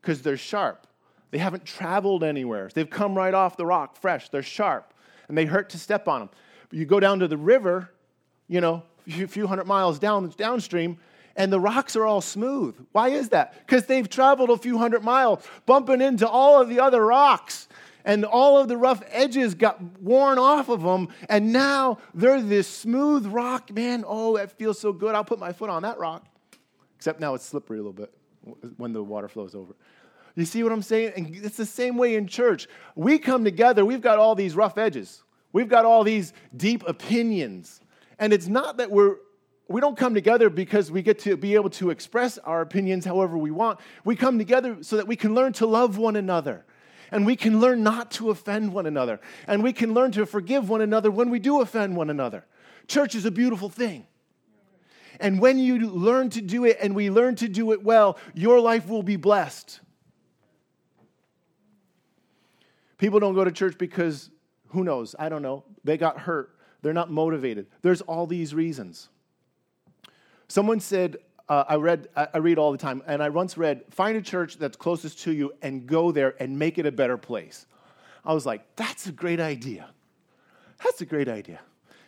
because 0.00 0.22
they're 0.22 0.36
sharp. 0.36 0.86
They 1.30 1.38
haven't 1.38 1.64
traveled 1.64 2.22
anywhere. 2.22 2.70
They've 2.72 2.88
come 2.88 3.14
right 3.14 3.34
off 3.34 3.56
the 3.56 3.66
rock 3.66 3.96
fresh. 3.96 4.28
They're 4.28 4.42
sharp 4.42 4.94
and 5.28 5.36
they 5.36 5.44
hurt 5.44 5.70
to 5.70 5.78
step 5.78 6.08
on 6.08 6.20
them. 6.20 6.28
But 6.68 6.78
you 6.78 6.84
go 6.84 7.00
down 7.00 7.20
to 7.20 7.28
the 7.28 7.36
river, 7.36 7.90
you 8.48 8.60
know, 8.60 8.82
a 9.06 9.26
few 9.26 9.46
hundred 9.46 9.66
miles 9.66 9.98
down 9.98 10.32
downstream, 10.36 10.98
and 11.36 11.52
the 11.52 11.60
rocks 11.60 11.96
are 11.96 12.06
all 12.06 12.20
smooth. 12.20 12.76
Why 12.92 13.08
is 13.08 13.30
that? 13.30 13.66
Because 13.66 13.86
they've 13.86 14.08
traveled 14.08 14.50
a 14.50 14.56
few 14.56 14.78
hundred 14.78 15.02
miles, 15.02 15.44
bumping 15.66 16.00
into 16.00 16.28
all 16.28 16.60
of 16.60 16.68
the 16.68 16.80
other 16.80 17.04
rocks 17.04 17.68
and 18.04 18.24
all 18.24 18.58
of 18.58 18.68
the 18.68 18.76
rough 18.76 19.02
edges 19.10 19.54
got 19.54 19.80
worn 20.00 20.38
off 20.38 20.68
of 20.68 20.82
them, 20.82 21.08
and 21.28 21.52
now 21.52 21.98
they're 22.12 22.40
this 22.40 22.68
smooth 22.68 23.26
rock. 23.26 23.72
Man, 23.72 24.04
oh, 24.06 24.36
that 24.36 24.52
feels 24.52 24.78
so 24.78 24.92
good. 24.92 25.14
I'll 25.14 25.24
put 25.24 25.38
my 25.38 25.52
foot 25.52 25.70
on 25.70 25.82
that 25.82 25.98
rock. 25.98 26.26
Except 26.96 27.20
now 27.20 27.34
it's 27.34 27.44
slippery 27.44 27.78
a 27.78 27.82
little 27.82 27.92
bit 27.92 28.12
when 28.76 28.92
the 28.92 29.02
water 29.02 29.28
flows 29.28 29.54
over. 29.54 29.74
You 30.36 30.44
see 30.44 30.62
what 30.62 30.72
I'm 30.72 30.82
saying? 30.82 31.12
And 31.16 31.36
it's 31.36 31.56
the 31.56 31.66
same 31.66 31.96
way 31.96 32.16
in 32.16 32.26
church. 32.26 32.66
We 32.96 33.18
come 33.18 33.44
together, 33.44 33.84
we've 33.84 34.00
got 34.00 34.18
all 34.18 34.34
these 34.34 34.54
rough 34.54 34.78
edges, 34.78 35.22
we've 35.52 35.68
got 35.68 35.84
all 35.84 36.04
these 36.04 36.32
deep 36.56 36.86
opinions. 36.86 37.80
And 38.18 38.32
it's 38.32 38.48
not 38.48 38.76
that 38.78 38.90
we're 38.90 39.16
we 39.66 39.80
don't 39.80 39.96
come 39.96 40.12
together 40.12 40.50
because 40.50 40.90
we 40.90 41.00
get 41.00 41.18
to 41.20 41.38
be 41.38 41.54
able 41.54 41.70
to 41.70 41.88
express 41.88 42.36
our 42.38 42.60
opinions 42.60 43.06
however 43.06 43.38
we 43.38 43.50
want. 43.50 43.80
We 44.04 44.14
come 44.14 44.36
together 44.36 44.76
so 44.82 44.96
that 44.98 45.08
we 45.08 45.16
can 45.16 45.34
learn 45.34 45.54
to 45.54 45.66
love 45.66 45.96
one 45.96 46.16
another 46.16 46.66
and 47.10 47.26
we 47.26 47.36
can 47.36 47.60
learn 47.60 47.82
not 47.82 48.10
to 48.12 48.30
offend 48.30 48.72
one 48.72 48.86
another. 48.86 49.20
And 49.46 49.62
we 49.62 49.72
can 49.72 49.94
learn 49.94 50.12
to 50.12 50.26
forgive 50.26 50.68
one 50.68 50.80
another 50.80 51.10
when 51.10 51.30
we 51.30 51.38
do 51.38 51.60
offend 51.60 51.96
one 51.96 52.10
another. 52.10 52.44
Church 52.86 53.14
is 53.14 53.24
a 53.24 53.30
beautiful 53.30 53.68
thing. 53.68 54.06
And 55.20 55.40
when 55.40 55.58
you 55.58 55.90
learn 55.90 56.30
to 56.30 56.40
do 56.40 56.64
it 56.64 56.78
and 56.80 56.94
we 56.94 57.10
learn 57.10 57.36
to 57.36 57.48
do 57.48 57.72
it 57.72 57.82
well, 57.82 58.18
your 58.34 58.60
life 58.60 58.88
will 58.88 59.02
be 59.02 59.16
blessed. 59.16 59.80
People 62.98 63.20
don't 63.20 63.34
go 63.34 63.44
to 63.44 63.52
church 63.52 63.76
because, 63.78 64.30
who 64.68 64.84
knows, 64.84 65.14
I 65.18 65.28
don't 65.28 65.42
know, 65.42 65.64
they 65.84 65.96
got 65.96 66.18
hurt. 66.18 66.56
They're 66.82 66.92
not 66.92 67.10
motivated. 67.10 67.66
There's 67.82 68.00
all 68.02 68.26
these 68.26 68.54
reasons. 68.54 69.08
Someone 70.48 70.80
said, 70.80 71.16
uh, 71.48 71.64
I 71.68 71.76
read, 71.76 72.08
I 72.16 72.38
read 72.38 72.58
all 72.58 72.72
the 72.72 72.78
time, 72.78 73.02
and 73.06 73.22
I 73.22 73.28
once 73.28 73.58
read, 73.58 73.82
find 73.90 74.16
a 74.16 74.22
church 74.22 74.56
that's 74.56 74.76
closest 74.76 75.20
to 75.20 75.32
you 75.32 75.52
and 75.60 75.86
go 75.86 76.10
there 76.10 76.34
and 76.40 76.58
make 76.58 76.78
it 76.78 76.86
a 76.86 76.92
better 76.92 77.18
place. 77.18 77.66
I 78.24 78.32
was 78.32 78.46
like, 78.46 78.62
that's 78.76 79.06
a 79.06 79.12
great 79.12 79.40
idea. 79.40 79.90
That's 80.82 81.02
a 81.02 81.06
great 81.06 81.28
idea. 81.28 81.60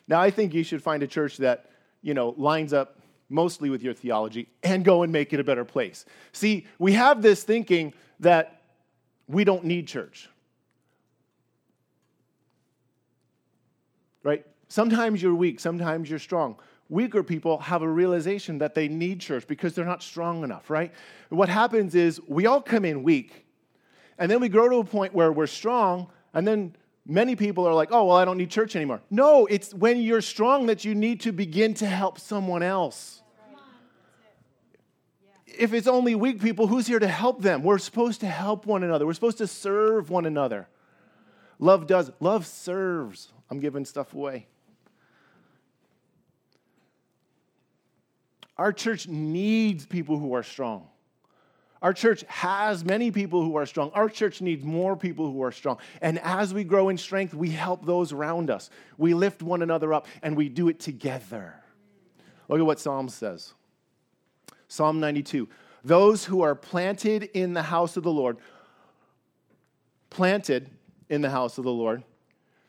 Now, 0.08 0.20
I 0.20 0.30
think 0.30 0.54
you 0.54 0.64
should 0.64 0.82
find 0.82 1.02
a 1.02 1.06
church 1.06 1.36
that, 1.38 1.70
you 2.00 2.14
know, 2.14 2.34
lines 2.38 2.72
up 2.72 2.98
mostly 3.28 3.68
with 3.68 3.82
your 3.82 3.92
theology 3.92 4.48
and 4.62 4.84
go 4.84 5.02
and 5.02 5.12
make 5.12 5.32
it 5.34 5.40
a 5.40 5.44
better 5.44 5.64
place. 5.64 6.06
See, 6.32 6.66
we 6.78 6.92
have 6.94 7.20
this 7.20 7.42
thinking 7.42 7.92
that 8.20 8.62
we 9.28 9.44
don't 9.44 9.64
need 9.64 9.86
church. 9.86 10.30
Right? 14.22 14.46
Sometimes 14.68 15.20
you're 15.20 15.34
weak, 15.34 15.60
sometimes 15.60 16.08
you're 16.08 16.18
strong 16.18 16.56
weaker 16.88 17.22
people 17.22 17.58
have 17.58 17.82
a 17.82 17.88
realization 17.88 18.58
that 18.58 18.74
they 18.74 18.88
need 18.88 19.20
church 19.20 19.46
because 19.46 19.74
they're 19.74 19.84
not 19.84 20.02
strong 20.02 20.44
enough, 20.44 20.70
right? 20.70 20.92
What 21.28 21.48
happens 21.48 21.94
is 21.94 22.20
we 22.26 22.46
all 22.46 22.60
come 22.60 22.84
in 22.84 23.02
weak, 23.02 23.46
and 24.18 24.30
then 24.30 24.40
we 24.40 24.48
grow 24.48 24.68
to 24.68 24.76
a 24.76 24.84
point 24.84 25.14
where 25.14 25.32
we're 25.32 25.46
strong, 25.46 26.08
and 26.32 26.46
then 26.46 26.76
many 27.04 27.36
people 27.36 27.66
are 27.66 27.74
like, 27.74 27.88
oh, 27.92 28.06
well, 28.06 28.16
I 28.16 28.24
don't 28.24 28.38
need 28.38 28.50
church 28.50 28.76
anymore. 28.76 29.00
No, 29.10 29.46
it's 29.46 29.74
when 29.74 30.00
you're 30.00 30.20
strong 30.20 30.66
that 30.66 30.84
you 30.84 30.94
need 30.94 31.20
to 31.22 31.32
begin 31.32 31.74
to 31.74 31.86
help 31.86 32.18
someone 32.18 32.62
else. 32.62 33.22
If 35.46 35.72
it's 35.72 35.86
only 35.86 36.14
weak 36.14 36.42
people, 36.42 36.66
who's 36.66 36.86
here 36.86 36.98
to 36.98 37.08
help 37.08 37.40
them? 37.40 37.62
We're 37.62 37.78
supposed 37.78 38.20
to 38.20 38.26
help 38.26 38.66
one 38.66 38.82
another. 38.82 39.06
We're 39.06 39.14
supposed 39.14 39.38
to 39.38 39.46
serve 39.46 40.10
one 40.10 40.26
another. 40.26 40.68
Love 41.58 41.86
does, 41.86 42.10
love 42.20 42.46
serves. 42.46 43.32
I'm 43.48 43.60
giving 43.60 43.86
stuff 43.86 44.12
away. 44.12 44.48
Our 48.58 48.72
church 48.72 49.06
needs 49.08 49.86
people 49.86 50.18
who 50.18 50.34
are 50.34 50.42
strong. 50.42 50.88
Our 51.82 51.92
church 51.92 52.24
has 52.28 52.84
many 52.84 53.10
people 53.10 53.42
who 53.42 53.56
are 53.56 53.66
strong. 53.66 53.90
Our 53.92 54.08
church 54.08 54.40
needs 54.40 54.64
more 54.64 54.96
people 54.96 55.30
who 55.30 55.42
are 55.42 55.52
strong. 55.52 55.78
And 56.00 56.18
as 56.20 56.54
we 56.54 56.64
grow 56.64 56.88
in 56.88 56.96
strength, 56.96 57.34
we 57.34 57.50
help 57.50 57.84
those 57.84 58.12
around 58.12 58.50
us. 58.50 58.70
We 58.96 59.12
lift 59.14 59.42
one 59.42 59.62
another 59.62 59.92
up 59.92 60.06
and 60.22 60.36
we 60.36 60.48
do 60.48 60.68
it 60.68 60.80
together. 60.80 61.54
Look 62.48 62.60
at 62.60 62.66
what 62.66 62.80
Psalm 62.80 63.08
says 63.08 63.52
Psalm 64.68 65.00
92 65.00 65.48
Those 65.84 66.24
who 66.24 66.40
are 66.40 66.54
planted 66.54 67.24
in 67.34 67.52
the 67.52 67.62
house 67.62 67.96
of 67.96 68.02
the 68.02 68.12
Lord, 68.12 68.38
planted 70.08 70.70
in 71.08 71.20
the 71.20 71.30
house 71.30 71.58
of 71.58 71.64
the 71.64 71.72
Lord, 71.72 72.02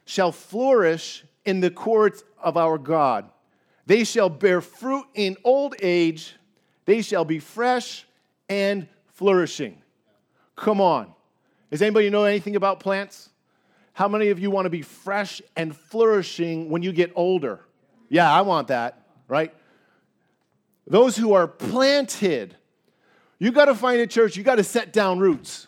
shall 0.06 0.32
flourish 0.32 1.24
in 1.46 1.62
the 1.62 1.72
courts 1.72 2.24
of 2.42 2.58
our 2.58 2.78
God. 2.78 3.30
They 3.88 4.04
shall 4.04 4.30
bear 4.30 4.60
fruit 4.60 5.06
in 5.16 5.38
old 5.46 5.76
age. 5.82 6.36
They 6.86 7.02
shall 7.02 7.24
be 7.24 7.40
fresh 7.40 8.06
and 8.50 8.88
flourishing. 9.14 9.82
Come 10.58 10.82
on. 10.82 11.12
Does 11.72 11.82
anybody 11.82 12.10
know 12.10 12.26
anything 12.26 12.58
about 12.58 12.82
plants? 12.82 13.30
How 13.94 14.10
many 14.10 14.28
of 14.28 14.40
you 14.40 14.52
want 14.52 14.66
to 14.66 14.70
be 14.70 14.82
fresh 14.82 15.42
and 15.56 15.76
flourishing 15.76 16.70
when 16.70 16.84
you 16.84 16.92
get 16.92 17.14
older? 17.16 17.62
Yeah, 18.10 18.32
I 18.32 18.42
want 18.42 18.68
that, 18.68 19.02
right? 19.28 19.54
Those 20.86 21.16
who 21.16 21.34
are 21.34 21.48
planted, 21.48 22.56
you 23.40 23.52
got 23.52 23.66
to 23.66 23.76
find 23.76 24.02
a 24.02 24.08
church, 24.08 24.36
you 24.36 24.44
got 24.44 24.56
to 24.56 24.64
set 24.64 24.92
down 24.92 25.20
roots. 25.20 25.68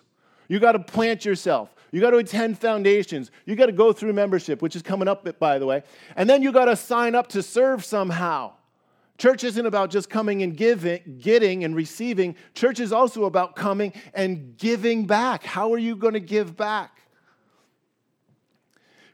You 0.49 0.59
got 0.59 0.73
to 0.73 0.79
plant 0.79 1.23
yourself. 1.23 1.73
You 1.91 2.01
got 2.01 2.11
to 2.11 2.17
attend 2.17 2.59
foundations. 2.59 3.31
You 3.45 3.55
got 3.55 3.65
to 3.67 3.71
go 3.71 3.91
through 3.91 4.13
membership, 4.13 4.61
which 4.61 4.75
is 4.75 4.81
coming 4.81 5.07
up, 5.07 5.39
by 5.39 5.59
the 5.59 5.65
way. 5.65 5.83
And 6.15 6.29
then 6.29 6.41
you 6.41 6.51
got 6.51 6.65
to 6.65 6.75
sign 6.75 7.15
up 7.15 7.27
to 7.29 7.41
serve 7.41 7.83
somehow. 7.83 8.53
Church 9.17 9.43
isn't 9.43 9.65
about 9.65 9.89
just 9.89 10.09
coming 10.09 10.43
and 10.43 10.55
giving, 10.55 11.17
getting 11.19 11.63
and 11.63 11.75
receiving. 11.75 12.35
Church 12.53 12.79
is 12.79 12.93
also 12.93 13.25
about 13.25 13.55
coming 13.55 13.93
and 14.13 14.57
giving 14.57 15.05
back. 15.05 15.43
How 15.43 15.73
are 15.73 15.77
you 15.77 15.95
going 15.95 16.13
to 16.13 16.21
give 16.21 16.55
back? 16.55 17.01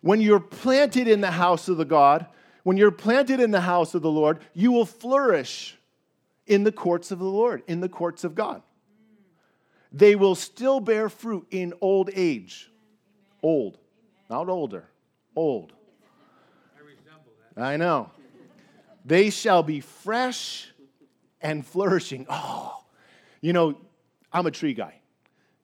When 0.02 0.22
you're 0.22 0.40
planted 0.40 1.08
in 1.08 1.22
the 1.22 1.32
house 1.32 1.68
of 1.68 1.78
the 1.78 1.86
God, 1.86 2.28
when 2.64 2.78
you're 2.78 2.92
planted 2.92 3.40
in 3.40 3.50
the 3.50 3.62
house 3.62 3.96
of 3.96 4.04
the 4.04 4.12
Lord, 4.12 4.40
you 4.54 4.72
will 4.72 4.86
flourish 4.86 5.78
in 6.46 6.64
the 6.64 6.72
courts 6.72 7.10
of 7.10 7.18
the 7.18 7.26
Lord, 7.26 7.64
in 7.66 7.80
the 7.80 7.90
courts 7.90 8.24
of 8.24 8.36
God 8.36 8.62
they 9.96 10.16
will 10.16 10.36
still 10.36 10.82
bear 10.82 11.08
fruit 11.08 11.48
in 11.52 11.74
old 11.80 12.10
age. 12.14 12.70
Old, 13.42 13.78
not 14.30 14.50
older, 14.50 14.90
old. 15.36 15.72
I, 17.56 17.74
I 17.74 17.78
know. 17.78 18.12
They 19.06 19.30
shall 19.30 19.64
be 19.64 19.80
fresh 19.80 20.70
and 21.42 21.66
flourishing. 21.66 22.28
Oh, 22.38 22.84
you 23.42 23.54
know, 23.54 23.78
I'm 24.34 24.48
a 24.48 24.52
tree 24.52 24.74
guy. 24.74 24.96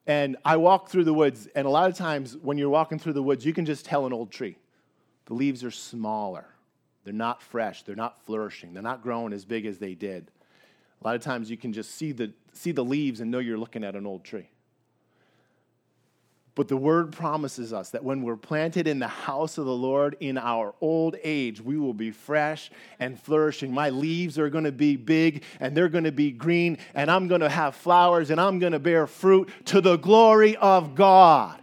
And 0.05 0.37
I 0.45 0.57
walk 0.57 0.89
through 0.89 1.05
the 1.05 1.13
woods, 1.13 1.47
and 1.55 1.65
a 1.65 1.69
lot 1.69 1.89
of 1.89 1.97
times 1.97 2.37
when 2.37 2.57
you're 2.57 2.69
walking 2.69 2.99
through 2.99 3.13
the 3.13 3.23
woods, 3.23 3.45
you 3.45 3.53
can 3.53 3.65
just 3.65 3.85
tell 3.85 4.05
an 4.05 4.13
old 4.13 4.31
tree. 4.31 4.55
The 5.25 5.33
leaves 5.33 5.63
are 5.63 5.71
smaller. 5.71 6.45
They're 7.03 7.13
not 7.13 7.41
fresh. 7.41 7.83
They're 7.83 7.95
not 7.95 8.23
flourishing. 8.23 8.73
They're 8.73 8.83
not 8.83 9.01
growing 9.01 9.33
as 9.33 9.45
big 9.45 9.65
as 9.65 9.79
they 9.79 9.95
did. 9.95 10.29
A 11.01 11.07
lot 11.07 11.15
of 11.15 11.23
times 11.23 11.49
you 11.49 11.57
can 11.57 11.73
just 11.73 11.95
see 11.95 12.11
the, 12.11 12.31
see 12.53 12.71
the 12.71 12.83
leaves 12.83 13.19
and 13.19 13.31
know 13.31 13.39
you're 13.39 13.57
looking 13.57 13.83
at 13.83 13.95
an 13.95 14.05
old 14.05 14.23
tree. 14.23 14.49
But 16.53 16.67
the 16.67 16.75
word 16.75 17.13
promises 17.13 17.71
us 17.71 17.91
that 17.91 18.03
when 18.03 18.23
we're 18.23 18.35
planted 18.35 18.85
in 18.85 18.99
the 18.99 19.07
house 19.07 19.57
of 19.57 19.65
the 19.65 19.73
Lord 19.73 20.17
in 20.19 20.37
our 20.37 20.75
old 20.81 21.15
age, 21.23 21.61
we 21.61 21.77
will 21.77 21.93
be 21.93 22.11
fresh 22.11 22.69
and 22.99 23.17
flourishing. 23.17 23.73
My 23.73 23.89
leaves 23.89 24.37
are 24.37 24.49
going 24.49 24.65
to 24.65 24.71
be 24.71 24.97
big 24.97 25.43
and 25.61 25.75
they're 25.75 25.87
going 25.87 26.03
to 26.03 26.11
be 26.11 26.31
green, 26.31 26.77
and 26.93 27.09
I'm 27.09 27.29
going 27.29 27.41
to 27.41 27.49
have 27.49 27.75
flowers 27.75 28.31
and 28.31 28.41
I'm 28.41 28.59
going 28.59 28.73
to 28.73 28.79
bear 28.79 29.07
fruit 29.07 29.49
to 29.65 29.79
the 29.79 29.95
glory 29.97 30.57
of 30.57 30.93
God. 30.93 31.57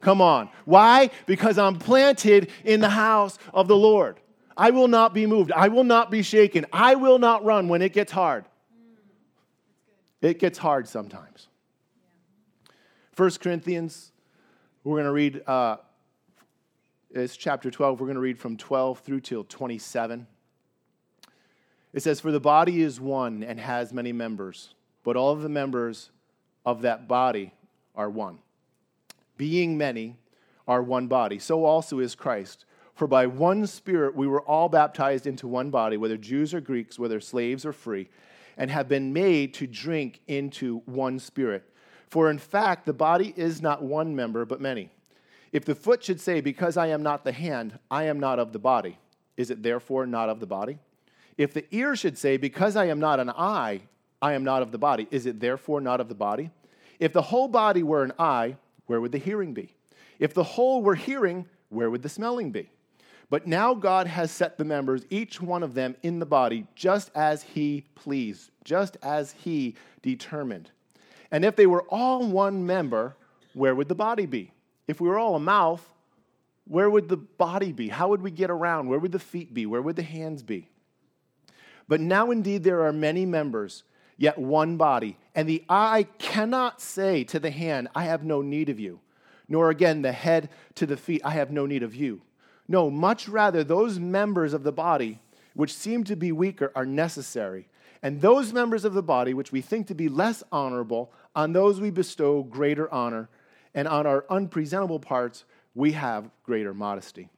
Come 0.00 0.20
on. 0.20 0.48
Why? 0.64 1.10
Because 1.26 1.56
I'm 1.56 1.78
planted 1.78 2.50
in 2.64 2.80
the 2.80 2.90
house 2.90 3.38
of 3.54 3.68
the 3.68 3.76
Lord. 3.76 4.18
I 4.56 4.70
will 4.70 4.88
not 4.88 5.14
be 5.14 5.24
moved. 5.24 5.52
I 5.52 5.68
will 5.68 5.84
not 5.84 6.10
be 6.10 6.22
shaken. 6.22 6.66
I 6.72 6.96
will 6.96 7.20
not 7.20 7.44
run 7.44 7.68
when 7.68 7.80
it 7.80 7.92
gets 7.92 8.10
hard. 8.10 8.44
It 10.22 10.38
gets 10.38 10.56
hard 10.56 10.88
sometimes. 10.88 11.48
First 13.10 13.40
Corinthians, 13.40 14.12
we're 14.84 14.94
going 14.94 15.04
to 15.04 15.12
read, 15.12 15.42
uh, 15.46 15.76
it's 17.10 17.36
chapter 17.36 17.70
12. 17.70 18.00
We're 18.00 18.06
going 18.06 18.14
to 18.14 18.20
read 18.20 18.38
from 18.38 18.56
12 18.56 19.00
through 19.00 19.20
till 19.20 19.44
27. 19.44 20.26
It 21.92 22.02
says, 22.02 22.20
For 22.20 22.30
the 22.30 22.40
body 22.40 22.82
is 22.82 23.00
one 23.00 23.42
and 23.42 23.60
has 23.60 23.92
many 23.92 24.12
members, 24.12 24.74
but 25.02 25.16
all 25.16 25.32
of 25.32 25.42
the 25.42 25.48
members 25.48 26.10
of 26.64 26.82
that 26.82 27.08
body 27.08 27.52
are 27.94 28.08
one. 28.08 28.38
Being 29.36 29.76
many 29.76 30.16
are 30.68 30.82
one 30.82 31.08
body, 31.08 31.40
so 31.40 31.64
also 31.64 31.98
is 31.98 32.14
Christ. 32.14 32.64
For 32.94 33.08
by 33.08 33.26
one 33.26 33.66
Spirit 33.66 34.14
we 34.14 34.28
were 34.28 34.42
all 34.42 34.68
baptized 34.68 35.26
into 35.26 35.48
one 35.48 35.70
body, 35.70 35.96
whether 35.96 36.16
Jews 36.16 36.54
or 36.54 36.60
Greeks, 36.60 36.98
whether 36.98 37.20
slaves 37.20 37.66
or 37.66 37.72
free, 37.72 38.08
and 38.56 38.70
have 38.70 38.88
been 38.88 39.12
made 39.12 39.54
to 39.54 39.66
drink 39.66 40.20
into 40.26 40.78
one 40.86 41.18
Spirit. 41.18 41.64
For 42.08 42.30
in 42.30 42.38
fact, 42.38 42.86
the 42.86 42.92
body 42.92 43.32
is 43.36 43.62
not 43.62 43.82
one 43.82 44.14
member, 44.14 44.44
but 44.44 44.60
many. 44.60 44.90
If 45.52 45.64
the 45.64 45.74
foot 45.74 46.02
should 46.02 46.20
say, 46.20 46.40
Because 46.40 46.76
I 46.76 46.88
am 46.88 47.02
not 47.02 47.24
the 47.24 47.32
hand, 47.32 47.78
I 47.90 48.04
am 48.04 48.20
not 48.20 48.38
of 48.38 48.52
the 48.52 48.58
body, 48.58 48.98
is 49.36 49.50
it 49.50 49.62
therefore 49.62 50.06
not 50.06 50.28
of 50.28 50.40
the 50.40 50.46
body? 50.46 50.78
If 51.38 51.54
the 51.54 51.64
ear 51.74 51.96
should 51.96 52.18
say, 52.18 52.36
Because 52.36 52.76
I 52.76 52.86
am 52.86 53.00
not 53.00 53.20
an 53.20 53.30
eye, 53.30 53.82
I 54.20 54.34
am 54.34 54.44
not 54.44 54.62
of 54.62 54.72
the 54.72 54.78
body, 54.78 55.08
is 55.10 55.26
it 55.26 55.40
therefore 55.40 55.80
not 55.80 56.00
of 56.00 56.08
the 56.08 56.14
body? 56.14 56.50
If 56.98 57.12
the 57.12 57.22
whole 57.22 57.48
body 57.48 57.82
were 57.82 58.04
an 58.04 58.12
eye, 58.18 58.56
where 58.86 59.00
would 59.00 59.12
the 59.12 59.18
hearing 59.18 59.54
be? 59.54 59.74
If 60.18 60.34
the 60.34 60.44
whole 60.44 60.82
were 60.82 60.94
hearing, 60.94 61.46
where 61.68 61.90
would 61.90 62.02
the 62.02 62.08
smelling 62.08 62.52
be? 62.52 62.70
But 63.32 63.46
now 63.46 63.72
God 63.72 64.08
has 64.08 64.30
set 64.30 64.58
the 64.58 64.64
members, 64.66 65.06
each 65.08 65.40
one 65.40 65.62
of 65.62 65.72
them, 65.72 65.96
in 66.02 66.18
the 66.18 66.26
body, 66.26 66.66
just 66.74 67.10
as 67.14 67.42
He 67.42 67.86
pleased, 67.94 68.50
just 68.62 68.98
as 69.02 69.32
He 69.32 69.74
determined. 70.02 70.70
And 71.30 71.42
if 71.42 71.56
they 71.56 71.64
were 71.64 71.84
all 71.88 72.26
one 72.26 72.66
member, 72.66 73.16
where 73.54 73.74
would 73.74 73.88
the 73.88 73.94
body 73.94 74.26
be? 74.26 74.52
If 74.86 75.00
we 75.00 75.08
were 75.08 75.18
all 75.18 75.34
a 75.34 75.40
mouth, 75.40 75.82
where 76.66 76.90
would 76.90 77.08
the 77.08 77.16
body 77.16 77.72
be? 77.72 77.88
How 77.88 78.08
would 78.08 78.20
we 78.20 78.30
get 78.30 78.50
around? 78.50 78.88
Where 78.88 78.98
would 78.98 79.12
the 79.12 79.18
feet 79.18 79.54
be? 79.54 79.64
Where 79.64 79.80
would 79.80 79.96
the 79.96 80.02
hands 80.02 80.42
be? 80.42 80.68
But 81.88 82.02
now 82.02 82.32
indeed 82.32 82.64
there 82.64 82.84
are 82.84 82.92
many 82.92 83.24
members, 83.24 83.82
yet 84.18 84.36
one 84.36 84.76
body. 84.76 85.16
And 85.34 85.48
the 85.48 85.64
eye 85.70 86.06
cannot 86.18 86.82
say 86.82 87.24
to 87.24 87.40
the 87.40 87.50
hand, 87.50 87.88
I 87.94 88.04
have 88.04 88.24
no 88.24 88.42
need 88.42 88.68
of 88.68 88.78
you, 88.78 89.00
nor 89.48 89.70
again 89.70 90.02
the 90.02 90.12
head 90.12 90.50
to 90.74 90.84
the 90.84 90.98
feet, 90.98 91.22
I 91.24 91.30
have 91.30 91.50
no 91.50 91.64
need 91.64 91.82
of 91.82 91.94
you. 91.94 92.20
No, 92.72 92.90
much 92.90 93.28
rather, 93.28 93.62
those 93.62 93.98
members 93.98 94.54
of 94.54 94.62
the 94.62 94.72
body 94.72 95.20
which 95.52 95.74
seem 95.74 96.04
to 96.04 96.16
be 96.16 96.32
weaker 96.32 96.72
are 96.74 96.86
necessary. 96.86 97.68
And 98.02 98.22
those 98.22 98.54
members 98.54 98.86
of 98.86 98.94
the 98.94 99.02
body 99.02 99.34
which 99.34 99.52
we 99.52 99.60
think 99.60 99.88
to 99.88 99.94
be 99.94 100.08
less 100.08 100.42
honorable, 100.50 101.12
on 101.36 101.52
those 101.52 101.82
we 101.82 101.90
bestow 101.90 102.42
greater 102.42 102.90
honor, 102.90 103.28
and 103.74 103.86
on 103.86 104.06
our 104.06 104.24
unpresentable 104.30 105.00
parts 105.00 105.44
we 105.74 105.92
have 105.92 106.30
greater 106.44 106.72
modesty. 106.72 107.28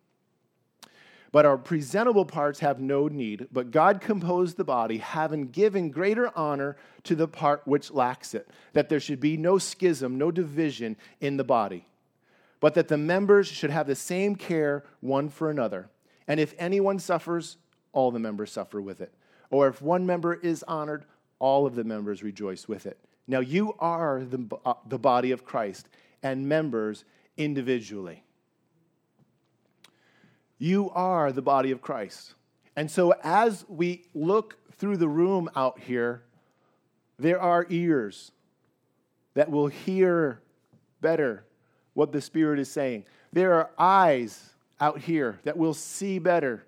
But 1.32 1.46
our 1.46 1.58
presentable 1.58 2.26
parts 2.26 2.60
have 2.60 2.78
no 2.78 3.08
need, 3.08 3.48
but 3.50 3.72
God 3.72 4.00
composed 4.00 4.56
the 4.56 4.62
body, 4.62 4.98
having 4.98 5.48
given 5.48 5.90
greater 5.90 6.30
honor 6.38 6.76
to 7.02 7.16
the 7.16 7.26
part 7.26 7.62
which 7.64 7.90
lacks 7.90 8.34
it, 8.34 8.48
that 8.72 8.88
there 8.88 9.00
should 9.00 9.18
be 9.18 9.36
no 9.36 9.58
schism, 9.58 10.16
no 10.16 10.30
division 10.30 10.96
in 11.20 11.38
the 11.38 11.42
body 11.42 11.88
but 12.64 12.72
that 12.72 12.88
the 12.88 12.96
members 12.96 13.46
should 13.46 13.68
have 13.68 13.86
the 13.86 13.94
same 13.94 14.34
care 14.34 14.84
one 15.00 15.28
for 15.28 15.50
another. 15.50 15.90
And 16.26 16.40
if 16.40 16.54
anyone 16.58 16.98
suffers, 16.98 17.58
all 17.92 18.10
the 18.10 18.18
members 18.18 18.52
suffer 18.52 18.80
with 18.80 19.02
it. 19.02 19.12
Or 19.50 19.68
if 19.68 19.82
one 19.82 20.06
member 20.06 20.32
is 20.32 20.62
honored, 20.62 21.04
all 21.38 21.66
of 21.66 21.74
the 21.74 21.84
members 21.84 22.22
rejoice 22.22 22.66
with 22.66 22.86
it. 22.86 22.96
Now 23.26 23.40
you 23.40 23.74
are 23.80 24.24
the, 24.24 24.48
uh, 24.64 24.72
the 24.88 24.98
body 24.98 25.30
of 25.30 25.44
Christ 25.44 25.90
and 26.22 26.48
members 26.48 27.04
individually. 27.36 28.24
You 30.56 30.88
are 30.92 31.32
the 31.32 31.42
body 31.42 31.70
of 31.70 31.82
Christ. 31.82 32.32
And 32.76 32.90
so 32.90 33.12
as 33.22 33.66
we 33.68 34.06
look 34.14 34.56
through 34.72 34.96
the 34.96 35.08
room 35.08 35.50
out 35.54 35.80
here, 35.80 36.22
there 37.18 37.38
are 37.38 37.66
ears 37.68 38.32
that 39.34 39.50
will 39.50 39.66
hear 39.66 40.40
better 41.02 41.44
what 41.94 42.12
the 42.12 42.20
Spirit 42.20 42.58
is 42.58 42.70
saying. 42.70 43.04
There 43.32 43.54
are 43.54 43.70
eyes 43.78 44.50
out 44.80 45.00
here 45.00 45.40
that 45.44 45.56
will 45.56 45.74
see 45.74 46.18
better 46.18 46.64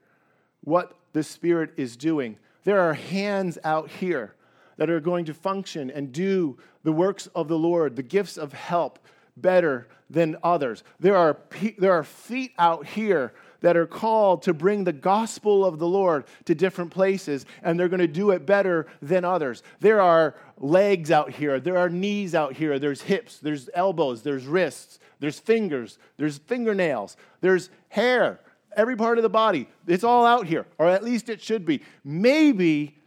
what 0.63 0.97
the 1.13 1.23
Spirit 1.23 1.73
is 1.77 1.97
doing. 1.97 2.39
There 2.65 2.81
are 2.81 2.95
hands 2.95 3.59
out 3.63 3.91
here 3.91 4.35
that 4.77 4.91
are 4.91 5.01
going 5.01 5.25
to 5.27 5.35
function 5.35 5.91
and 5.91 6.13
do 6.13 6.59
the 6.83 6.93
works 6.93 7.29
of 7.29 7.49
the 7.49 7.59
Lord, 7.59 7.97
the 7.97 8.03
gifts 8.03 8.37
of 8.37 8.53
help 8.53 8.99
better 9.37 9.89
than 10.09 10.37
others. 10.43 10.83
There 11.01 11.17
are, 11.17 11.39
there 11.79 11.93
are 11.93 12.05
feet 12.05 12.53
out 12.59 12.87
here 12.87 13.33
that 13.61 13.77
are 13.77 13.87
called 13.87 14.43
to 14.43 14.55
bring 14.55 14.85
the 14.85 14.93
gospel 14.93 15.65
of 15.65 15.79
the 15.79 15.87
Lord 15.87 16.25
to 16.45 16.55
different 16.55 16.91
places, 16.91 17.47
and 17.63 17.79
they're 17.79 17.89
going 17.89 18.01
to 18.01 18.07
do 18.07 18.31
it 18.31 18.47
better 18.47 18.87
than 19.03 19.25
others. 19.25 19.63
There 19.81 20.01
are 20.01 20.35
legs 20.59 21.11
out 21.11 21.33
here, 21.33 21.61
there 21.61 21.79
are 21.79 21.89
knees 21.89 22.35
out 22.35 22.55
here, 22.55 22.79
there's 22.79 23.03
hips, 23.03 23.39
there's 23.39 23.69
elbows, 23.75 24.23
there's 24.23 24.47
wrists, 24.47 24.99
there's 25.21 25.39
fingers, 25.39 25.99
there's 26.17 26.39
fingernails, 26.39 27.17
there's 27.41 27.71
hair, 27.89 28.41
every 28.77 28.97
part 28.97 29.19
of 29.19 29.23
the 29.23 29.29
body. 29.29 29.69
It's 29.87 30.05
all 30.05 30.27
out 30.27 30.47
here, 30.47 30.67
or 30.79 30.89
at 30.89 31.05
least 31.05 31.29
it 31.29 31.41
should 31.41 31.65
be. 31.65 31.83
Maybe 32.05 32.99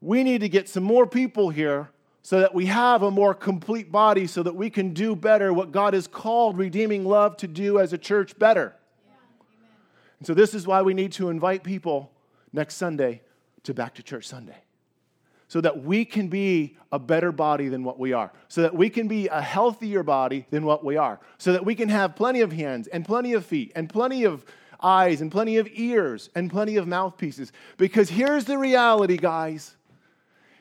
we 0.00 0.24
need 0.24 0.40
to 0.40 0.48
get 0.48 0.68
some 0.68 0.82
more 0.82 1.06
people 1.06 1.50
here 1.50 1.90
so 2.22 2.40
that 2.40 2.54
we 2.54 2.66
have 2.66 3.02
a 3.02 3.10
more 3.10 3.34
complete 3.34 3.90
body 3.90 4.26
so 4.26 4.42
that 4.42 4.54
we 4.54 4.70
can 4.70 4.94
do 4.94 5.16
better 5.16 5.52
what 5.52 5.72
God 5.72 5.94
has 5.94 6.06
called 6.06 6.56
redeeming 6.56 7.04
love 7.04 7.36
to 7.38 7.48
do 7.48 7.80
as 7.80 7.92
a 7.92 7.98
church 7.98 8.38
better. 8.38 8.74
And 10.22 10.26
so, 10.28 10.34
this 10.34 10.54
is 10.54 10.68
why 10.68 10.82
we 10.82 10.94
need 10.94 11.10
to 11.14 11.30
invite 11.30 11.64
people 11.64 12.12
next 12.52 12.76
Sunday 12.76 13.22
to 13.64 13.74
Back 13.74 13.94
to 13.94 14.04
Church 14.04 14.28
Sunday 14.28 14.54
so 15.48 15.60
that 15.60 15.82
we 15.82 16.04
can 16.04 16.28
be 16.28 16.76
a 16.92 16.98
better 17.00 17.32
body 17.32 17.68
than 17.68 17.82
what 17.82 17.98
we 17.98 18.12
are, 18.12 18.30
so 18.46 18.62
that 18.62 18.72
we 18.72 18.88
can 18.88 19.08
be 19.08 19.26
a 19.26 19.42
healthier 19.42 20.04
body 20.04 20.46
than 20.50 20.64
what 20.64 20.84
we 20.84 20.96
are, 20.96 21.18
so 21.38 21.52
that 21.52 21.64
we 21.64 21.74
can 21.74 21.88
have 21.88 22.14
plenty 22.14 22.40
of 22.40 22.52
hands 22.52 22.86
and 22.86 23.04
plenty 23.04 23.32
of 23.32 23.44
feet 23.44 23.72
and 23.74 23.88
plenty 23.90 24.22
of 24.22 24.44
eyes 24.80 25.20
and 25.20 25.32
plenty 25.32 25.56
of 25.56 25.68
ears 25.72 26.30
and 26.36 26.48
plenty 26.48 26.76
of 26.76 26.86
mouthpieces. 26.86 27.50
Because 27.76 28.08
here's 28.08 28.44
the 28.44 28.58
reality, 28.58 29.16
guys, 29.16 29.74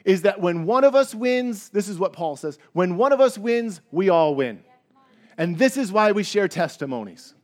is 0.06 0.24
that 0.24 0.42
when 0.42 0.66
one 0.66 0.84
of 0.84 0.96
us 0.96 1.14
wins, 1.14 1.70
this 1.70 1.88
is 1.88 2.00
what 2.00 2.14
Paul 2.14 2.36
says, 2.36 2.58
when 2.74 2.98
one 2.98 3.12
of 3.12 3.22
us 3.22 3.38
wins, 3.38 3.80
we 3.92 4.10
all 4.10 4.34
win. 4.34 4.64
And 5.38 5.60
this 5.60 5.78
is 5.78 5.92
why 5.92 6.14
we 6.14 6.24
share 6.24 6.48
testimonies. 6.48 7.36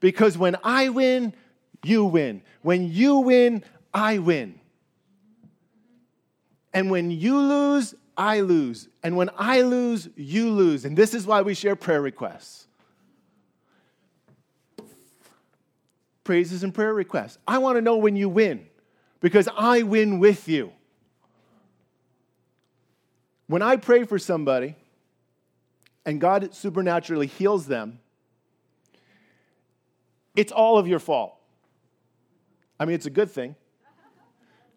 Because 0.00 0.36
when 0.36 0.56
I 0.64 0.88
win, 0.88 1.32
you 1.82 2.04
win. 2.04 2.42
When 2.62 2.90
you 2.92 3.16
win, 3.16 3.64
I 3.92 4.18
win. 4.18 4.58
And 6.72 6.90
when 6.90 7.10
you 7.10 7.38
lose, 7.38 7.94
I 8.16 8.40
lose. 8.40 8.88
And 9.02 9.16
when 9.16 9.30
I 9.36 9.62
lose, 9.62 10.08
you 10.14 10.50
lose. 10.50 10.84
And 10.84 10.96
this 10.96 11.14
is 11.14 11.26
why 11.26 11.42
we 11.42 11.54
share 11.54 11.74
prayer 11.74 12.02
requests. 12.02 12.66
Praises 16.22 16.62
and 16.62 16.72
prayer 16.72 16.94
requests. 16.94 17.38
I 17.48 17.58
want 17.58 17.76
to 17.76 17.80
know 17.80 17.96
when 17.96 18.14
you 18.14 18.28
win 18.28 18.66
because 19.20 19.48
I 19.56 19.82
win 19.82 20.18
with 20.18 20.48
you. 20.48 20.72
When 23.46 23.62
I 23.62 23.76
pray 23.76 24.04
for 24.04 24.18
somebody 24.18 24.76
and 26.06 26.20
God 26.20 26.54
supernaturally 26.54 27.26
heals 27.26 27.66
them, 27.66 27.98
it's 30.36 30.52
all 30.52 30.78
of 30.78 30.86
your 30.86 31.00
fault. 31.00 31.39
I 32.80 32.86
mean, 32.86 32.94
it's 32.94 33.06
a 33.06 33.10
good 33.10 33.30
thing. 33.30 33.54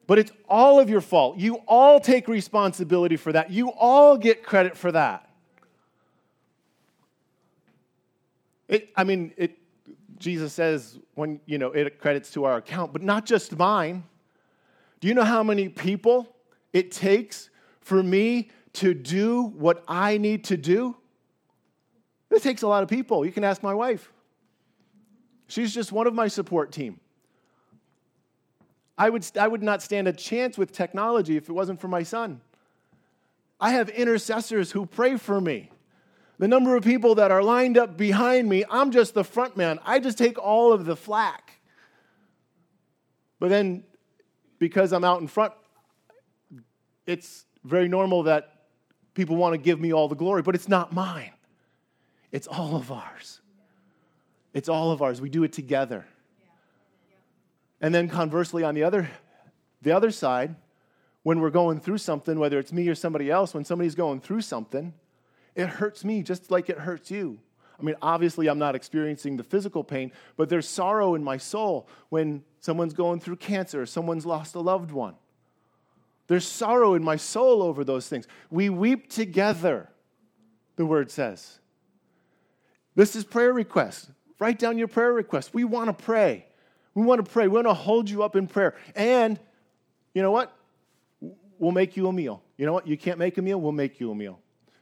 But 0.05 0.19
it's 0.19 0.33
all 0.49 0.81
of 0.81 0.89
your 0.89 0.99
fault. 0.99 1.37
You 1.37 1.61
all 1.65 2.01
take 2.01 2.27
responsibility 2.27 3.15
for 3.15 3.31
that. 3.31 3.49
You 3.49 3.71
all 3.71 4.17
get 4.17 4.43
credit 4.43 4.75
for 4.75 4.91
that. 4.91 5.29
It, 8.67 8.89
I 8.97 9.05
mean, 9.05 9.33
it, 9.37 9.57
Jesus 10.19 10.51
says 10.51 10.99
when, 11.15 11.39
you 11.45 11.57
know, 11.57 11.71
it 11.71 11.99
credits 11.99 12.31
to 12.31 12.43
our 12.43 12.57
account, 12.57 12.91
but 12.91 13.01
not 13.01 13.25
just 13.25 13.57
mine. 13.57 14.03
Do 14.99 15.07
you 15.07 15.13
know 15.13 15.23
how 15.23 15.41
many 15.41 15.69
people 15.69 16.35
it 16.73 16.91
takes 16.91 17.49
for 17.79 18.03
me 18.03 18.49
to 18.73 18.93
do 18.93 19.43
what 19.43 19.83
I 19.87 20.17
need 20.17 20.43
to 20.45 20.57
do? 20.57 20.97
It 22.29 22.41
takes 22.41 22.63
a 22.63 22.67
lot 22.67 22.83
of 22.83 22.89
people. 22.89 23.25
You 23.25 23.31
can 23.31 23.45
ask 23.45 23.63
my 23.63 23.73
wife. 23.73 24.11
She's 25.47 25.73
just 25.73 25.93
one 25.93 26.07
of 26.07 26.13
my 26.13 26.27
support 26.27 26.71
team. 26.71 26.99
I 28.97 29.09
would, 29.09 29.25
I 29.37 29.47
would 29.47 29.63
not 29.63 29.81
stand 29.81 30.07
a 30.07 30.13
chance 30.13 30.57
with 30.57 30.71
technology 30.71 31.37
if 31.37 31.49
it 31.49 31.53
wasn't 31.53 31.81
for 31.81 31.87
my 31.87 32.03
son. 32.03 32.41
I 33.59 33.71
have 33.71 33.89
intercessors 33.89 34.71
who 34.71 34.85
pray 34.85 35.17
for 35.17 35.39
me. 35.39 35.71
The 36.37 36.47
number 36.47 36.75
of 36.75 36.83
people 36.83 37.15
that 37.15 37.31
are 37.31 37.41
lined 37.41 37.77
up 37.77 37.95
behind 37.95 38.49
me, 38.49 38.65
I'm 38.69 38.91
just 38.91 39.13
the 39.13 39.23
front 39.23 39.55
man. 39.55 39.79
I 39.85 39.99
just 39.99 40.17
take 40.17 40.37
all 40.37 40.73
of 40.73 40.85
the 40.85 40.95
flack. 40.95 41.61
But 43.39 43.49
then, 43.49 43.83
because 44.59 44.91
I'm 44.93 45.03
out 45.03 45.21
in 45.21 45.27
front, 45.27 45.53
it's 47.05 47.45
very 47.63 47.87
normal 47.87 48.23
that 48.23 48.65
people 49.13 49.35
want 49.35 49.53
to 49.53 49.57
give 49.57 49.79
me 49.79 49.93
all 49.93 50.07
the 50.07 50.15
glory, 50.15 50.41
but 50.41 50.55
it's 50.55 50.67
not 50.67 50.93
mine. 50.93 51.31
It's 52.31 52.47
all 52.47 52.75
of 52.75 52.91
ours. 52.91 53.41
It's 54.53 54.69
all 54.69 54.91
of 54.91 55.01
ours. 55.01 55.21
We 55.21 55.29
do 55.29 55.43
it 55.43 55.53
together. 55.53 56.05
And 57.83 57.93
then 57.93 58.07
conversely, 58.07 58.63
on 58.63 58.75
the 58.75 58.83
other, 58.83 59.09
the 59.81 59.91
other 59.91 60.09
side, 60.09 60.55
when 61.23 61.41
we're 61.41 61.49
going 61.49 61.81
through 61.81 61.97
something, 61.97 62.39
whether 62.39 62.57
it's 62.57 62.71
me 62.71 62.87
or 62.87 62.95
somebody 62.95 63.29
else, 63.29 63.53
when 63.53 63.65
somebody's 63.65 63.93
going 63.93 64.21
through 64.21 64.39
something, 64.39 64.93
it 65.53 65.67
hurts 65.67 66.05
me 66.05 66.23
just 66.23 66.49
like 66.49 66.69
it 66.69 66.79
hurts 66.79 67.11
you. 67.11 67.39
I 67.77 67.83
mean, 67.83 67.95
obviously, 68.01 68.47
I'm 68.47 68.57
not 68.57 68.73
experiencing 68.73 69.35
the 69.35 69.43
physical 69.43 69.83
pain, 69.83 70.13
but 70.37 70.47
there's 70.47 70.65
sorrow 70.65 71.13
in 71.13 71.25
my 71.25 71.35
soul 71.35 71.89
when 72.07 72.45
someone's 72.61 72.93
going 72.93 73.19
through 73.19 73.35
cancer, 73.35 73.85
someone's 73.85 74.25
lost 74.25 74.55
a 74.55 74.61
loved 74.61 74.91
one. 74.91 75.15
There's 76.27 76.47
sorrow 76.47 76.93
in 76.93 77.03
my 77.03 77.17
soul 77.17 77.61
over 77.61 77.83
those 77.83 78.07
things. 78.07 78.29
We 78.49 78.69
weep 78.69 79.09
together, 79.09 79.89
the 80.77 80.85
word 80.85 81.11
says. 81.11 81.59
This 82.95 83.13
is 83.17 83.25
prayer 83.25 83.51
requests. 83.51 84.09
Write 84.39 84.57
down 84.57 84.77
your 84.77 84.87
prayer 84.87 85.11
requests. 85.11 85.53
We 85.53 85.65
want 85.65 85.89
to 85.89 86.03
pray. 86.03 86.45
We 86.95 87.03
want 87.03 87.23
to 87.23 87.31
pray. 87.31 87.47
We 87.47 87.55
want 87.55 87.67
to 87.67 87.73
hold 87.73 88.09
you 88.09 88.23
up 88.23 88.35
in 88.35 88.47
prayer. 88.47 88.75
And 88.95 89.39
you 90.13 90.21
know 90.21 90.31
what? 90.31 90.55
We'll 91.59 91.71
make 91.71 91.97
you 91.97 92.07
a 92.07 92.13
meal. 92.13 92.43
You 92.57 92.65
know 92.65 92.73
what? 92.73 92.87
You 92.87 92.97
can't 92.97 93.17
make 93.17 93.37
a 93.37 93.41
meal, 93.41 93.59
we'll 93.59 93.71
make 93.71 93.99
you 93.99 94.11
a 94.11 94.15
meal. 94.15 94.39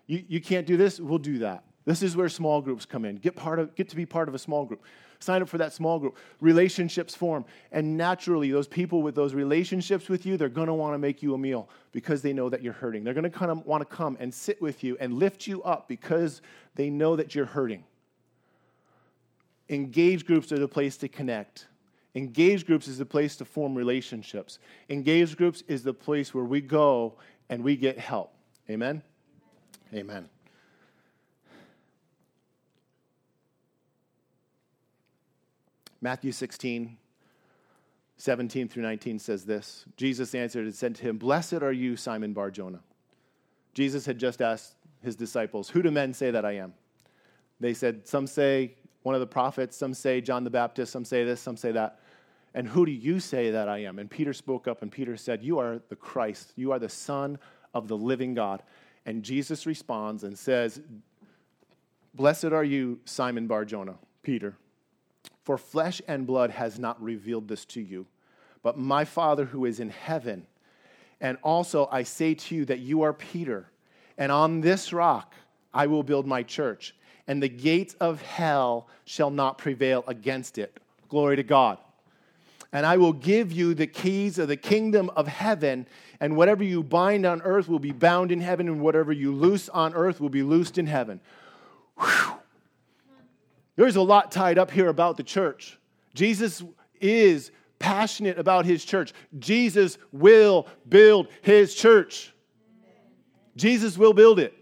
You, 0.07 0.23
you 0.27 0.41
can't 0.41 0.67
do 0.67 0.77
this, 0.77 0.99
we'll 0.99 1.19
do 1.19 1.39
that. 1.39 1.63
This 1.85 2.03
is 2.03 2.15
where 2.15 2.29
small 2.29 2.61
groups 2.61 2.85
come 2.85 3.05
in. 3.05 3.15
Get, 3.15 3.35
part 3.35 3.59
of, 3.59 3.75
get 3.75 3.89
to 3.89 3.95
be 3.95 4.05
part 4.05 4.27
of 4.27 4.35
a 4.35 4.39
small 4.39 4.65
group. 4.65 4.83
Sign 5.19 5.41
up 5.41 5.49
for 5.49 5.57
that 5.59 5.73
small 5.73 5.99
group. 5.99 6.17
Relationships 6.39 7.15
form. 7.15 7.45
And 7.71 7.97
naturally, 7.97 8.51
those 8.51 8.67
people 8.67 9.01
with 9.01 9.15
those 9.15 9.33
relationships 9.33 10.09
with 10.09 10.25
you, 10.25 10.37
they're 10.37 10.49
going 10.49 10.67
to 10.67 10.73
want 10.73 10.93
to 10.93 10.97
make 10.97 11.23
you 11.23 11.33
a 11.33 11.37
meal 11.37 11.69
because 11.91 12.21
they 12.21 12.33
know 12.33 12.49
that 12.49 12.61
you're 12.61 12.73
hurting. 12.73 13.03
They're 13.03 13.13
going 13.13 13.23
to 13.23 13.29
kind 13.29 13.51
of 13.51 13.65
want 13.65 13.87
to 13.87 13.95
come 13.95 14.17
and 14.19 14.33
sit 14.33 14.61
with 14.61 14.83
you 14.83 14.97
and 14.99 15.13
lift 15.13 15.47
you 15.47 15.63
up 15.63 15.87
because 15.87 16.41
they 16.75 16.89
know 16.89 17.15
that 17.15 17.35
you're 17.35 17.45
hurting. 17.45 17.83
Engage 19.69 20.25
groups 20.25 20.51
are 20.51 20.59
the 20.59 20.67
place 20.67 20.97
to 20.97 21.07
connect. 21.07 21.67
Engage 22.13 22.65
groups 22.65 22.87
is 22.87 22.97
the 22.97 23.05
place 23.05 23.35
to 23.37 23.45
form 23.45 23.73
relationships. 23.75 24.59
Engage 24.89 25.37
groups 25.37 25.63
is 25.67 25.83
the 25.83 25.93
place 25.93 26.33
where 26.33 26.43
we 26.43 26.59
go 26.59 27.15
and 27.49 27.63
we 27.63 27.77
get 27.77 27.97
help. 27.97 28.33
Amen? 28.69 29.01
Amen. 29.93 30.29
Matthew 36.01 36.31
16, 36.31 36.97
17 38.17 38.67
through 38.67 38.83
19 38.83 39.19
says 39.19 39.45
this 39.45 39.85
Jesus 39.95 40.35
answered 40.35 40.65
and 40.65 40.75
said 40.75 40.95
to 40.95 41.03
him, 41.03 41.17
Blessed 41.17 41.61
are 41.61 41.71
you, 41.71 41.95
Simon 41.95 42.33
Bar 42.33 42.51
Jonah. 42.51 42.81
Jesus 43.73 44.05
had 44.05 44.17
just 44.17 44.41
asked 44.41 44.75
his 45.01 45.15
disciples, 45.15 45.69
Who 45.69 45.81
do 45.81 45.91
men 45.91 46.13
say 46.13 46.31
that 46.31 46.43
I 46.43 46.53
am? 46.53 46.73
They 47.59 47.73
said, 47.73 48.07
Some 48.07 48.27
say 48.27 48.75
one 49.03 49.15
of 49.15 49.21
the 49.21 49.27
prophets, 49.27 49.77
some 49.77 49.93
say 49.93 50.21
John 50.21 50.43
the 50.43 50.49
Baptist, 50.49 50.91
some 50.91 51.05
say 51.05 51.23
this, 51.23 51.39
some 51.39 51.57
say 51.57 51.71
that. 51.71 51.99
And 52.53 52.67
who 52.67 52.85
do 52.85 52.91
you 52.91 53.19
say 53.19 53.51
that 53.51 53.69
I 53.69 53.79
am? 53.79 53.97
And 53.97 54.09
Peter 54.09 54.33
spoke 54.33 54.67
up, 54.67 54.81
and 54.81 54.91
Peter 54.91 55.15
said, 55.15 55.41
You 55.41 55.59
are 55.59 55.81
the 55.89 55.95
Christ. 55.95 56.53
You 56.55 56.71
are 56.71 56.79
the 56.79 56.89
Son 56.89 57.39
of 57.73 57.87
the 57.87 57.97
living 57.97 58.33
God. 58.33 58.61
And 59.05 59.23
Jesus 59.23 59.65
responds 59.65 60.23
and 60.23 60.37
says, 60.37 60.81
Blessed 62.13 62.45
are 62.45 62.63
you, 62.63 62.99
Simon 63.05 63.47
Barjona, 63.47 63.95
Peter, 64.21 64.57
for 65.43 65.57
flesh 65.57 66.01
and 66.07 66.27
blood 66.27 66.51
has 66.51 66.77
not 66.77 67.01
revealed 67.01 67.47
this 67.47 67.63
to 67.65 67.81
you, 67.81 68.05
but 68.61 68.77
my 68.77 69.05
Father 69.05 69.45
who 69.45 69.65
is 69.65 69.79
in 69.79 69.89
heaven. 69.89 70.45
And 71.21 71.37
also 71.41 71.87
I 71.89 72.03
say 72.03 72.33
to 72.33 72.55
you 72.55 72.65
that 72.65 72.79
you 72.79 73.03
are 73.03 73.13
Peter, 73.13 73.71
and 74.17 74.31
on 74.31 74.59
this 74.59 74.91
rock 74.91 75.35
I 75.73 75.87
will 75.87 76.03
build 76.03 76.27
my 76.27 76.43
church, 76.43 76.95
and 77.27 77.41
the 77.41 77.49
gates 77.49 77.95
of 78.01 78.21
hell 78.21 78.89
shall 79.05 79.29
not 79.29 79.57
prevail 79.57 80.03
against 80.05 80.57
it. 80.57 80.77
Glory 81.07 81.37
to 81.37 81.43
God 81.43 81.77
and 82.71 82.85
I 82.85 82.97
will 82.97 83.13
give 83.13 83.51
you 83.51 83.73
the 83.73 83.87
keys 83.87 84.37
of 84.37 84.47
the 84.47 84.57
kingdom 84.57 85.09
of 85.15 85.27
heaven, 85.27 85.87
and 86.19 86.35
whatever 86.35 86.63
you 86.63 86.83
bind 86.83 87.25
on 87.25 87.41
earth 87.41 87.67
will 87.67 87.79
be 87.79 87.91
bound 87.91 88.31
in 88.31 88.39
heaven, 88.39 88.67
and 88.67 88.81
whatever 88.81 89.11
you 89.11 89.33
loose 89.33 89.69
on 89.69 89.93
earth 89.93 90.21
will 90.21 90.29
be 90.29 90.43
loosed 90.43 90.77
in 90.77 90.87
heaven. 90.87 91.19
Whew. 91.99 92.35
There's 93.75 93.95
a 93.95 94.01
lot 94.01 94.31
tied 94.31 94.57
up 94.57 94.69
here 94.69 94.89
about 94.89 95.17
the 95.17 95.23
church. 95.23 95.79
Jesus 96.13 96.63
is 96.99 97.51
passionate 97.79 98.37
about 98.37 98.65
his 98.65 98.85
church. 98.85 99.13
Jesus 99.39 99.97
will 100.11 100.67
build 100.87 101.27
his 101.41 101.73
church. 101.73 102.33
Jesus 103.55 103.97
will 103.97 104.13
build 104.13 104.39
it. 104.39 104.53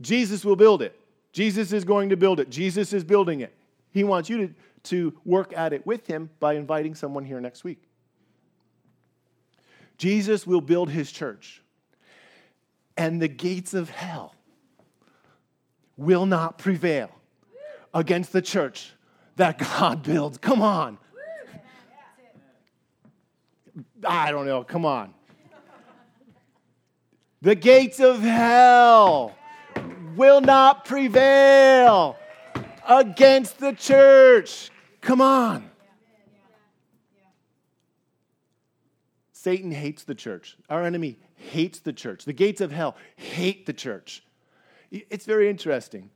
Jesus 0.00 0.44
will 0.44 0.56
build 0.56 0.82
it. 0.82 0.98
Jesus 1.32 1.72
is 1.72 1.84
going 1.84 2.08
to 2.08 2.16
build 2.16 2.40
it. 2.40 2.50
Jesus 2.50 2.92
is 2.92 3.04
building 3.04 3.40
it. 3.40 3.54
He 3.92 4.04
wants 4.04 4.28
you 4.28 4.46
to 4.48 4.54
to 4.84 5.14
work 5.24 5.52
at 5.56 5.72
it 5.72 5.86
with 5.86 6.06
him 6.06 6.30
by 6.40 6.54
inviting 6.54 6.94
someone 6.94 7.24
here 7.24 7.40
next 7.40 7.64
week. 7.64 7.82
Jesus 9.98 10.46
will 10.46 10.60
build 10.60 10.90
his 10.90 11.12
church, 11.12 11.62
and 12.96 13.20
the 13.20 13.28
gates 13.28 13.74
of 13.74 13.90
hell 13.90 14.34
will 15.96 16.24
not 16.24 16.56
prevail 16.56 17.10
against 17.92 18.32
the 18.32 18.40
church 18.40 18.92
that 19.36 19.58
God 19.58 20.02
builds. 20.04 20.38
Come 20.38 20.62
on. 20.62 20.98
I 24.06 24.30
don't 24.30 24.46
know. 24.46 24.64
Come 24.64 24.86
on. 24.86 25.12
The 27.42 27.54
gates 27.54 28.00
of 28.00 28.20
hell 28.20 29.34
will 30.16 30.40
not 30.40 30.84
prevail 30.84 32.16
against 32.90 33.58
the 33.58 33.72
church. 33.72 34.70
Come 35.00 35.20
on. 35.20 35.70
Satan 39.32 39.70
hates 39.70 40.04
the 40.04 40.14
church. 40.14 40.58
Our 40.68 40.82
enemy 40.82 41.18
hates 41.36 41.78
the 41.78 41.94
church. 41.94 42.26
The 42.26 42.34
gates 42.34 42.60
of 42.60 42.72
hell 42.72 42.96
hate 43.16 43.64
the 43.64 43.72
church. 43.72 44.22
It's 44.90 45.24
very 45.24 45.48
interesting. 45.48 46.10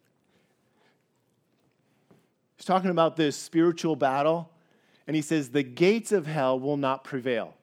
He's 2.56 2.66
talking 2.66 2.90
about 2.90 3.16
this 3.16 3.36
spiritual 3.36 3.96
battle, 3.96 4.50
and 5.06 5.16
he 5.16 5.22
says, 5.22 5.50
The 5.50 5.62
gates 5.62 6.12
of 6.12 6.26
hell 6.26 6.58
will 6.58 6.76
not 6.76 7.04
prevail. 7.04 7.54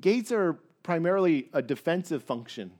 Gates 0.00 0.32
are 0.32 0.58
primarily 0.82 1.50
a 1.52 1.60
defensive 1.60 2.22
function, 2.22 2.70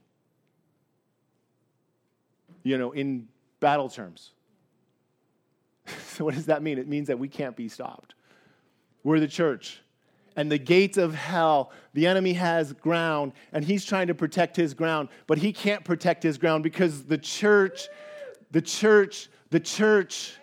you 2.63 2.77
know, 2.77 2.91
in 2.91 3.27
battle 3.59 3.89
terms. 3.89 4.31
So, 6.13 6.25
what 6.25 6.35
does 6.35 6.45
that 6.47 6.63
mean? 6.63 6.77
It 6.77 6.87
means 6.87 7.07
that 7.07 7.19
we 7.19 7.27
can't 7.27 7.55
be 7.55 7.67
stopped. 7.67 8.15
We're 9.03 9.19
the 9.19 9.27
church. 9.27 9.81
And 10.35 10.51
the 10.51 10.57
gates 10.57 10.97
of 10.97 11.13
hell, 11.13 11.71
the 11.93 12.07
enemy 12.07 12.33
has 12.33 12.73
ground, 12.73 13.33
and 13.51 13.63
he's 13.63 13.85
trying 13.85 14.07
to 14.07 14.15
protect 14.15 14.55
his 14.55 14.73
ground, 14.73 15.09
but 15.27 15.37
he 15.37 15.53
can't 15.53 15.83
protect 15.83 16.23
his 16.23 16.39
ground 16.39 16.63
because 16.63 17.03
the 17.03 17.19
church, 17.19 17.87
the 18.49 18.61
church, 18.61 19.29
the 19.51 19.59
church, 19.59 20.35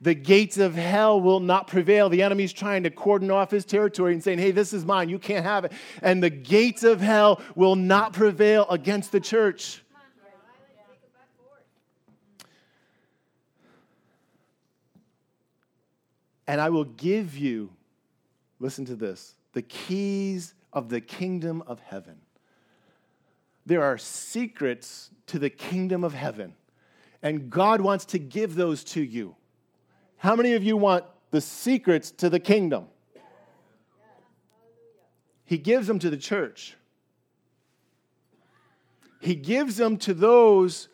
the 0.00 0.14
gates 0.14 0.58
of 0.58 0.74
hell 0.76 1.20
will 1.20 1.40
not 1.40 1.66
prevail. 1.66 2.08
The 2.08 2.22
enemy's 2.22 2.52
trying 2.52 2.84
to 2.84 2.90
cordon 2.90 3.30
off 3.30 3.50
his 3.50 3.64
territory 3.64 4.12
and 4.12 4.22
saying, 4.22 4.38
hey, 4.38 4.52
this 4.52 4.72
is 4.72 4.84
mine, 4.84 5.08
you 5.08 5.18
can't 5.18 5.44
have 5.44 5.64
it. 5.64 5.72
And 6.02 6.22
the 6.22 6.30
gates 6.30 6.84
of 6.84 7.00
hell 7.00 7.40
will 7.56 7.76
not 7.76 8.12
prevail 8.12 8.66
against 8.68 9.10
the 9.10 9.20
church. 9.20 9.81
And 16.46 16.60
I 16.60 16.70
will 16.70 16.84
give 16.84 17.36
you, 17.36 17.70
listen 18.58 18.84
to 18.86 18.96
this, 18.96 19.34
the 19.52 19.62
keys 19.62 20.54
of 20.72 20.88
the 20.88 21.00
kingdom 21.00 21.62
of 21.66 21.80
heaven. 21.80 22.16
There 23.64 23.82
are 23.82 23.98
secrets 23.98 25.10
to 25.26 25.38
the 25.38 25.50
kingdom 25.50 26.02
of 26.02 26.14
heaven, 26.14 26.54
and 27.22 27.48
God 27.48 27.80
wants 27.80 28.04
to 28.06 28.18
give 28.18 28.54
those 28.54 28.82
to 28.84 29.02
you. 29.02 29.36
How 30.16 30.34
many 30.34 30.54
of 30.54 30.62
you 30.62 30.76
want 30.76 31.04
the 31.30 31.40
secrets 31.40 32.10
to 32.12 32.28
the 32.28 32.40
kingdom? 32.40 32.86
He 35.44 35.58
gives 35.58 35.86
them 35.86 35.98
to 36.00 36.10
the 36.10 36.16
church. 36.16 36.76
He 39.20 39.34
gives 39.34 39.76
them 39.76 39.98
to 39.98 40.14
those 40.14 40.88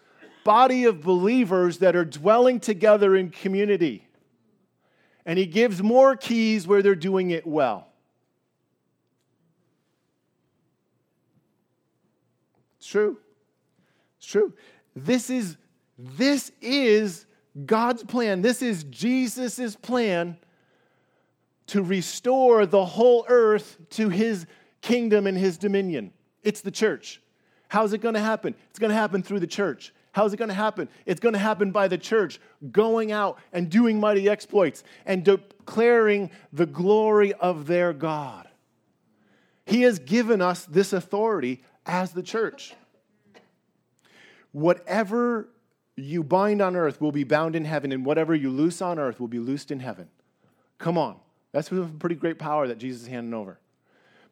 body 0.44 0.84
of 0.84 1.02
believers 1.02 1.78
that 1.78 1.96
are 1.96 2.04
dwelling 2.04 2.60
together 2.60 3.16
in 3.16 3.30
community 3.30 4.07
and 5.28 5.38
he 5.38 5.44
gives 5.44 5.82
more 5.82 6.16
keys 6.16 6.66
where 6.66 6.80
they're 6.80 6.94
doing 6.94 7.32
it 7.32 7.46
well. 7.46 7.86
It's 12.78 12.86
true. 12.86 13.18
It's 14.16 14.26
true. 14.26 14.54
This 14.96 15.28
is 15.28 15.58
this 15.98 16.50
is 16.62 17.26
God's 17.66 18.04
plan. 18.04 18.40
This 18.40 18.62
is 18.62 18.84
Jesus' 18.84 19.76
plan 19.76 20.38
to 21.66 21.82
restore 21.82 22.64
the 22.64 22.86
whole 22.86 23.26
earth 23.28 23.76
to 23.90 24.08
his 24.08 24.46
kingdom 24.80 25.26
and 25.26 25.36
his 25.36 25.58
dominion. 25.58 26.10
It's 26.42 26.62
the 26.62 26.70
church. 26.70 27.20
How's 27.68 27.92
it 27.92 27.98
going 27.98 28.14
to 28.14 28.20
happen? 28.20 28.54
It's 28.70 28.78
going 28.78 28.90
to 28.90 28.96
happen 28.96 29.22
through 29.22 29.40
the 29.40 29.46
church. 29.46 29.92
How's 30.12 30.32
it 30.32 30.36
going 30.38 30.48
to 30.48 30.54
happen? 30.54 30.88
It's 31.06 31.20
going 31.20 31.34
to 31.34 31.38
happen 31.38 31.70
by 31.70 31.88
the 31.88 31.98
church 31.98 32.40
going 32.72 33.12
out 33.12 33.38
and 33.52 33.70
doing 33.70 34.00
mighty 34.00 34.28
exploits 34.28 34.82
and 35.06 35.24
declaring 35.24 36.30
the 36.52 36.66
glory 36.66 37.32
of 37.34 37.66
their 37.66 37.92
God. 37.92 38.48
He 39.66 39.82
has 39.82 39.98
given 39.98 40.40
us 40.40 40.64
this 40.64 40.92
authority 40.92 41.62
as 41.84 42.12
the 42.12 42.22
church. 42.22 42.74
Whatever 44.52 45.50
you 45.94 46.22
bind 46.22 46.62
on 46.62 46.74
earth 46.74 47.00
will 47.00 47.12
be 47.12 47.24
bound 47.24 47.54
in 47.54 47.64
heaven, 47.64 47.92
and 47.92 48.04
whatever 48.04 48.34
you 48.34 48.50
loose 48.50 48.80
on 48.80 48.98
earth 48.98 49.20
will 49.20 49.28
be 49.28 49.38
loosed 49.38 49.70
in 49.70 49.80
heaven. 49.80 50.08
Come 50.78 50.96
on. 50.96 51.16
That's 51.52 51.70
a 51.72 51.90
pretty 51.98 52.14
great 52.14 52.38
power 52.38 52.68
that 52.68 52.78
Jesus 52.78 53.02
is 53.02 53.08
handing 53.08 53.34
over. 53.34 53.58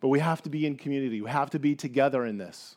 But 0.00 0.08
we 0.08 0.20
have 0.20 0.42
to 0.42 0.50
be 0.50 0.66
in 0.66 0.76
community, 0.76 1.20
we 1.20 1.30
have 1.30 1.50
to 1.50 1.58
be 1.58 1.74
together 1.74 2.24
in 2.24 2.38
this. 2.38 2.76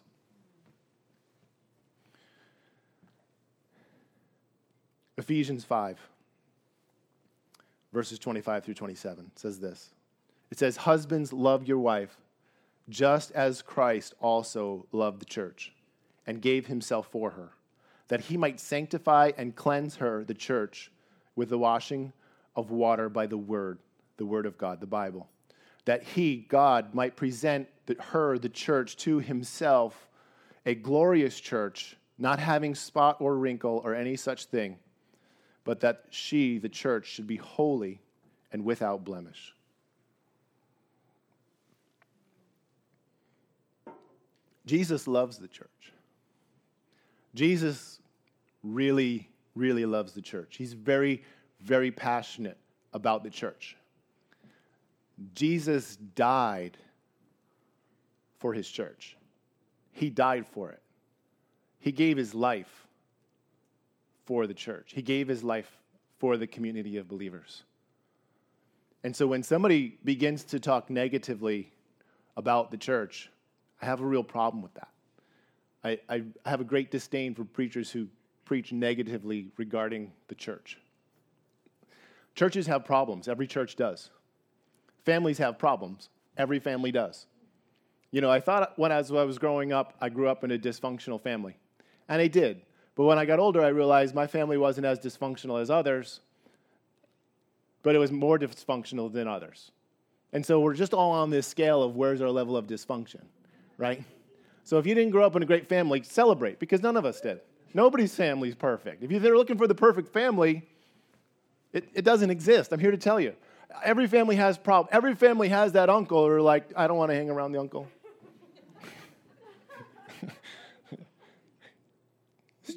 Ephesians 5.19 5.65
5, 5.65 5.99
verses 7.91 8.17
25 8.19 8.63
through 8.63 8.73
27 8.73 9.31
says 9.35 9.59
this. 9.59 9.89
It 10.49 10.57
says, 10.57 10.77
Husbands, 10.77 11.33
love 11.33 11.67
your 11.67 11.77
wife, 11.77 12.15
just 12.87 13.33
as 13.33 13.61
Christ 13.61 14.13
also 14.21 14.85
loved 14.93 15.19
the 15.19 15.25
church 15.25 15.73
and 16.25 16.41
gave 16.41 16.67
himself 16.67 17.09
for 17.11 17.31
her, 17.31 17.49
that 18.07 18.21
he 18.21 18.37
might 18.37 18.61
sanctify 18.61 19.33
and 19.37 19.57
cleanse 19.57 19.97
her, 19.97 20.23
the 20.23 20.33
church, 20.33 20.89
with 21.35 21.49
the 21.49 21.59
washing 21.59 22.13
of 22.55 22.71
water 22.71 23.09
by 23.09 23.27
the 23.27 23.37
word, 23.37 23.77
the 24.15 24.25
word 24.25 24.45
of 24.45 24.57
God, 24.57 24.79
the 24.79 24.87
Bible, 24.87 25.27
that 25.83 26.01
he, 26.01 26.45
God, 26.47 26.95
might 26.95 27.17
present 27.17 27.67
her, 27.99 28.39
the 28.39 28.47
church, 28.47 28.95
to 28.97 29.19
himself, 29.19 30.07
a 30.65 30.75
glorious 30.75 31.37
church, 31.37 31.97
not 32.17 32.39
having 32.39 32.73
spot 32.73 33.17
or 33.19 33.35
wrinkle 33.35 33.81
or 33.83 33.93
any 33.93 34.15
such 34.15 34.45
thing 34.45 34.77
but 35.69 35.81
that 35.81 36.05
she, 36.09 36.57
the 36.57 36.67
church, 36.67 37.05
should 37.05 37.27
be 37.27 37.35
holy 37.35 38.01
and 38.51 38.65
without 38.65 39.05
blemish. 39.05 39.53
Jesus 44.65 45.07
loves 45.07 45.37
the 45.37 45.47
church. 45.47 45.93
Jesus 47.35 47.99
really, 48.63 49.29
really 49.53 49.85
loves 49.85 50.13
the 50.13 50.23
church. 50.23 50.55
He's 50.57 50.73
very, 50.73 51.21
very 51.61 51.91
passionate 51.91 52.57
about 52.91 53.23
the 53.23 53.29
church. 53.29 53.77
Jesus 55.35 55.97
died 55.97 56.79
for 58.39 58.55
his 58.55 58.67
church, 58.67 59.15
he 59.91 60.09
died 60.09 60.47
for 60.47 60.71
it. 60.71 60.81
He 61.77 61.91
gave 61.91 62.17
his 62.17 62.33
life 62.33 62.87
for 64.29 64.45
the 64.45 64.53
church. 64.53 64.91
He 64.93 65.01
gave 65.01 65.27
his 65.27 65.43
life 65.43 65.75
for 66.19 66.37
the 66.37 66.45
community 66.45 66.97
of 66.97 67.07
believers. 67.07 67.63
And 69.03 69.15
so 69.15 69.25
when 69.25 69.41
somebody 69.41 69.97
begins 70.03 70.43
to 70.43 70.59
talk 70.59 70.91
negatively 70.91 71.71
about 72.37 72.69
the 72.69 72.77
church, 72.77 73.31
I 73.81 73.87
have 73.87 74.01
a 74.01 74.05
real 74.05 74.23
problem 74.23 74.61
with 74.61 74.75
that. 74.75 74.89
I, 75.83 75.99
I 76.07 76.21
have 76.45 76.61
a 76.61 76.63
great 76.63 76.91
disdain 76.91 77.33
for 77.33 77.43
preachers 77.43 77.89
who 77.89 78.07
preach 78.45 78.71
negatively 78.71 79.47
regarding 79.57 80.11
the 80.27 80.35
church. 80.35 80.77
Churches 82.35 82.67
have 82.67 82.85
problems, 82.85 83.27
every 83.27 83.47
church 83.47 83.75
does. 83.77 84.11
Families 85.05 85.39
have 85.39 85.57
problems, 85.57 86.09
every 86.37 86.59
family 86.59 86.91
does. 86.91 87.25
You 88.11 88.21
know, 88.21 88.29
I 88.29 88.41
thought 88.41 88.77
when 88.77 88.91
as 88.91 89.11
I 89.11 89.23
was 89.23 89.39
growing 89.39 89.73
up, 89.73 89.95
I 89.99 90.09
grew 90.09 90.27
up 90.27 90.43
in 90.43 90.51
a 90.51 90.59
dysfunctional 90.59 91.19
family. 91.19 91.57
And 92.07 92.21
I 92.21 92.27
did. 92.27 92.61
But 92.99 93.05
when 93.05 93.17
I 93.17 93.23
got 93.23 93.39
older, 93.39 93.61
I 93.61 93.69
realized 93.69 94.13
my 94.13 94.27
family 94.27 94.57
wasn't 94.57 94.85
as 94.85 94.99
dysfunctional 94.99 95.61
as 95.61 95.69
others, 95.69 96.19
but 97.81 97.95
it 97.95 97.97
was 97.97 98.11
more 98.11 98.37
dysfunctional 98.37 99.09
than 99.09 99.25
others. 99.25 99.71
And 100.33 100.45
so 100.45 100.59
we're 100.59 100.73
just 100.73 100.93
all 100.93 101.11
on 101.11 101.29
this 101.29 101.47
scale 101.47 101.81
of 101.81 101.95
where's 101.95 102.19
our 102.19 102.29
level 102.29 102.57
of 102.57 102.67
dysfunction, 102.67 103.21
right? 103.77 104.03
So 104.65 104.79
if 104.79 104.85
you 104.85 104.95
didn't 104.95 105.11
grow 105.11 105.25
up 105.25 105.33
in 105.37 105.41
a 105.41 105.45
great 105.45 105.69
family, 105.69 106.03
celebrate 106.03 106.59
because 106.59 106.81
none 106.83 106.97
of 106.97 107.05
us 107.05 107.21
did. 107.21 107.39
Nobody's 107.73 108.13
family 108.13 108.49
is 108.49 108.55
perfect. 108.55 109.01
If 109.01 109.09
you're 109.09 109.37
looking 109.37 109.57
for 109.57 109.67
the 109.67 109.75
perfect 109.75 110.11
family, 110.11 110.67
it, 111.71 111.87
it 111.93 112.01
doesn't 112.03 112.31
exist. 112.31 112.73
I'm 112.73 112.81
here 112.81 112.91
to 112.91 112.97
tell 112.97 113.21
you. 113.21 113.33
Every 113.81 114.07
family 114.07 114.35
has 114.35 114.57
problems. 114.57 114.89
Every 114.91 115.15
family 115.15 115.47
has 115.47 115.71
that 115.71 115.89
uncle 115.89 116.17
or 116.17 116.41
like, 116.41 116.65
I 116.75 116.87
don't 116.87 116.97
want 116.97 117.11
to 117.11 117.15
hang 117.15 117.29
around 117.29 117.53
the 117.53 117.61
uncle. 117.61 117.87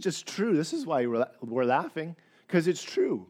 Just 0.02 0.26
true. 0.26 0.56
This 0.56 0.72
is 0.72 0.84
why 0.84 1.06
we're, 1.06 1.26
we're 1.40 1.64
laughing, 1.64 2.16
because 2.46 2.66
it's 2.66 2.82
true. 2.82 3.26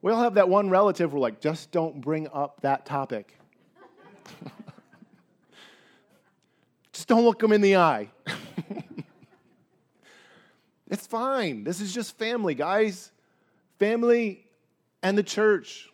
We 0.00 0.12
all 0.12 0.22
have 0.22 0.34
that 0.34 0.48
one 0.48 0.70
relative 0.70 1.12
we're 1.12 1.20
like, 1.20 1.40
just 1.40 1.70
don't 1.70 2.00
bring 2.00 2.28
up 2.32 2.60
that 2.62 2.86
topic. 2.86 3.36
just 6.92 7.08
don't 7.08 7.24
look 7.24 7.38
them 7.38 7.52
in 7.52 7.60
the 7.60 7.76
eye. 7.76 8.08
it's 10.90 11.06
fine. 11.06 11.64
This 11.64 11.80
is 11.80 11.92
just 11.92 12.18
family, 12.18 12.54
guys. 12.54 13.10
Family 13.78 14.46
and 15.02 15.16
the 15.16 15.22
church. 15.22 15.88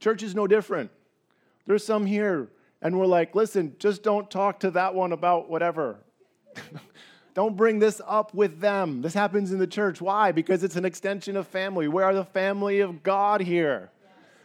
Church 0.00 0.22
is 0.22 0.34
no 0.34 0.46
different. 0.46 0.90
There's 1.66 1.84
some 1.84 2.06
here, 2.06 2.48
and 2.80 2.98
we're 2.98 3.06
like, 3.06 3.34
listen, 3.34 3.74
just 3.78 4.02
don't 4.02 4.30
talk 4.30 4.60
to 4.60 4.70
that 4.72 4.94
one 4.94 5.12
about 5.12 5.50
whatever. 5.50 5.98
Don't 7.36 7.54
bring 7.54 7.78
this 7.78 8.00
up 8.06 8.32
with 8.32 8.60
them. 8.60 9.02
This 9.02 9.12
happens 9.12 9.52
in 9.52 9.58
the 9.58 9.66
church. 9.66 10.00
Why? 10.00 10.32
Because 10.32 10.64
it's 10.64 10.76
an 10.76 10.86
extension 10.86 11.36
of 11.36 11.46
family. 11.46 11.86
We 11.86 12.02
are 12.02 12.14
the 12.14 12.24
family 12.24 12.80
of 12.80 13.02
God 13.02 13.42
here. 13.42 13.90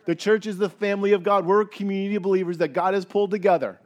The 0.04 0.14
church 0.14 0.46
is 0.46 0.58
the 0.58 0.68
family 0.68 1.14
of 1.14 1.24
God. 1.24 1.46
We're 1.46 1.62
a 1.62 1.66
community 1.66 2.18
of 2.18 2.24
believers 2.24 2.58
that 2.58 2.74
God 2.74 2.94
has 2.94 3.06
pulled 3.06 3.32
together. 3.32 3.80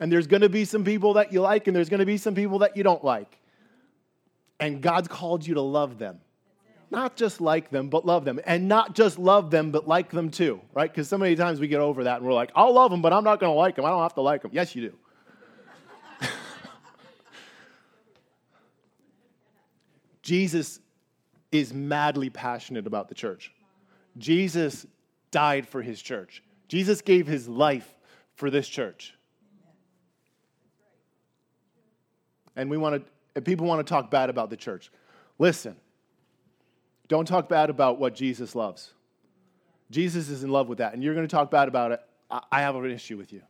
And 0.00 0.10
there's 0.10 0.26
going 0.26 0.40
to 0.40 0.48
be 0.48 0.64
some 0.64 0.82
people 0.82 1.14
that 1.14 1.32
you 1.32 1.40
like, 1.40 1.68
and 1.68 1.76
there's 1.76 1.88
going 1.88 2.00
to 2.00 2.06
be 2.06 2.16
some 2.16 2.34
people 2.34 2.58
that 2.58 2.76
you 2.76 2.82
don't 2.82 3.04
like. 3.04 3.38
And 4.58 4.82
God's 4.82 5.06
called 5.06 5.46
you 5.46 5.54
to 5.54 5.62
love 5.62 5.98
them. 5.98 6.18
Not 6.90 7.14
just 7.14 7.40
like 7.40 7.70
them, 7.70 7.90
but 7.90 8.04
love 8.04 8.24
them. 8.24 8.40
And 8.44 8.66
not 8.66 8.96
just 8.96 9.20
love 9.20 9.52
them, 9.52 9.70
but 9.70 9.86
like 9.86 10.10
them 10.10 10.30
too, 10.32 10.60
right? 10.74 10.90
Because 10.90 11.08
so 11.08 11.16
many 11.16 11.36
times 11.36 11.60
we 11.60 11.68
get 11.68 11.80
over 11.80 12.02
that 12.02 12.16
and 12.16 12.26
we're 12.26 12.34
like, 12.34 12.50
I'll 12.56 12.74
love 12.74 12.90
them, 12.90 13.02
but 13.02 13.12
I'm 13.12 13.22
not 13.22 13.38
going 13.38 13.52
to 13.52 13.56
like 13.56 13.76
them. 13.76 13.84
I 13.84 13.90
don't 13.90 14.02
have 14.02 14.14
to 14.14 14.20
like 14.20 14.42
them. 14.42 14.50
Yes, 14.52 14.74
you 14.74 14.90
do. 14.90 14.96
Jesus 20.26 20.80
is 21.52 21.72
madly 21.72 22.30
passionate 22.30 22.88
about 22.88 23.08
the 23.08 23.14
church. 23.14 23.52
Jesus 24.18 24.84
died 25.30 25.68
for 25.68 25.80
his 25.80 26.02
church. 26.02 26.42
Jesus 26.66 27.00
gave 27.00 27.28
his 27.28 27.48
life 27.48 27.88
for 28.34 28.50
this 28.50 28.66
church. 28.66 29.14
And 32.56 32.68
we 32.68 32.76
want 32.76 33.06
to, 33.34 33.40
people 33.40 33.68
want 33.68 33.86
to 33.86 33.88
talk 33.88 34.10
bad 34.10 34.28
about 34.28 34.50
the 34.50 34.56
church. 34.56 34.90
Listen, 35.38 35.76
don't 37.06 37.28
talk 37.28 37.48
bad 37.48 37.70
about 37.70 38.00
what 38.00 38.16
Jesus 38.16 38.56
loves. 38.56 38.94
Jesus 39.92 40.28
is 40.28 40.42
in 40.42 40.50
love 40.50 40.68
with 40.68 40.78
that, 40.78 40.92
and 40.92 41.04
you're 41.04 41.14
going 41.14 41.28
to 41.28 41.30
talk 41.30 41.52
bad 41.52 41.68
about 41.68 41.92
it. 41.92 42.00
I 42.50 42.62
have 42.62 42.74
an 42.74 42.90
issue 42.90 43.16
with 43.16 43.32
you. 43.32 43.42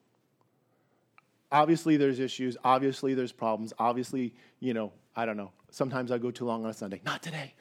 Obviously, 1.52 1.96
there's 1.96 2.18
issues. 2.18 2.56
Obviously, 2.64 3.14
there's 3.14 3.32
problems. 3.32 3.72
Obviously, 3.78 4.35
you 4.61 4.74
know, 4.74 4.92
I 5.14 5.26
don't 5.26 5.37
know. 5.37 5.52
Sometimes 5.70 6.11
I 6.11 6.18
go 6.18 6.30
too 6.30 6.44
long 6.44 6.64
on 6.64 6.70
a 6.70 6.74
Sunday. 6.74 7.00
Not 7.04 7.22
today. 7.22 7.54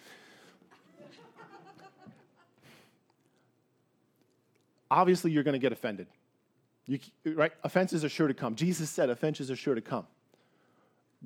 Obviously, 4.89 5.31
you're 5.31 5.43
going 5.43 5.53
to 5.53 5.59
get 5.59 5.71
offended. 5.71 6.07
You, 6.87 6.99
right? 7.25 7.51
Offenses 7.63 8.05
are 8.05 8.09
sure 8.09 8.27
to 8.27 8.33
come. 8.33 8.55
Jesus 8.55 8.89
said 8.89 9.09
offenses 9.09 9.49
are 9.49 9.55
sure 9.55 9.75
to 9.75 9.81
come. 9.81 10.05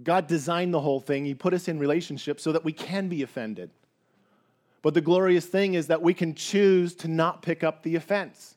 God 0.03 0.27
designed 0.27 0.73
the 0.73 0.79
whole 0.79 1.01
thing. 1.01 1.25
He 1.25 1.33
put 1.33 1.53
us 1.53 1.67
in 1.67 1.77
relationships 1.79 2.41
so 2.41 2.51
that 2.53 2.63
we 2.63 2.71
can 2.71 3.09
be 3.09 3.21
offended. 3.21 3.69
But 4.81 4.93
the 4.93 5.01
glorious 5.01 5.45
thing 5.45 5.73
is 5.73 5.87
that 5.87 6.01
we 6.01 6.13
can 6.13 6.33
choose 6.35 6.95
to 6.95 7.09
not 7.09 7.41
pick 7.41 7.63
up 7.63 7.83
the 7.83 7.95
offense. 7.95 8.55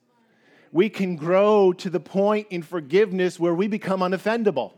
We 0.72 0.88
can 0.88 1.16
grow 1.16 1.72
to 1.74 1.90
the 1.90 2.00
point 2.00 2.46
in 2.50 2.62
forgiveness 2.62 3.38
where 3.38 3.54
we 3.54 3.68
become 3.68 4.00
unoffendable. 4.00 4.72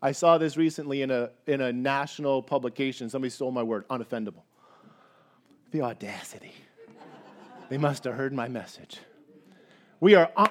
I 0.00 0.12
saw 0.12 0.38
this 0.38 0.56
recently 0.56 1.02
in 1.02 1.10
a, 1.10 1.30
in 1.46 1.60
a 1.60 1.72
national 1.72 2.42
publication. 2.42 3.10
Somebody 3.10 3.30
stole 3.30 3.50
my 3.50 3.62
word, 3.62 3.88
unoffendable. 3.88 4.42
The 5.72 5.82
audacity. 5.82 6.52
they 7.68 7.78
must 7.78 8.04
have 8.04 8.14
heard 8.14 8.32
my 8.32 8.46
message. 8.46 8.98
We 9.98 10.14
are, 10.14 10.30
un- 10.36 10.50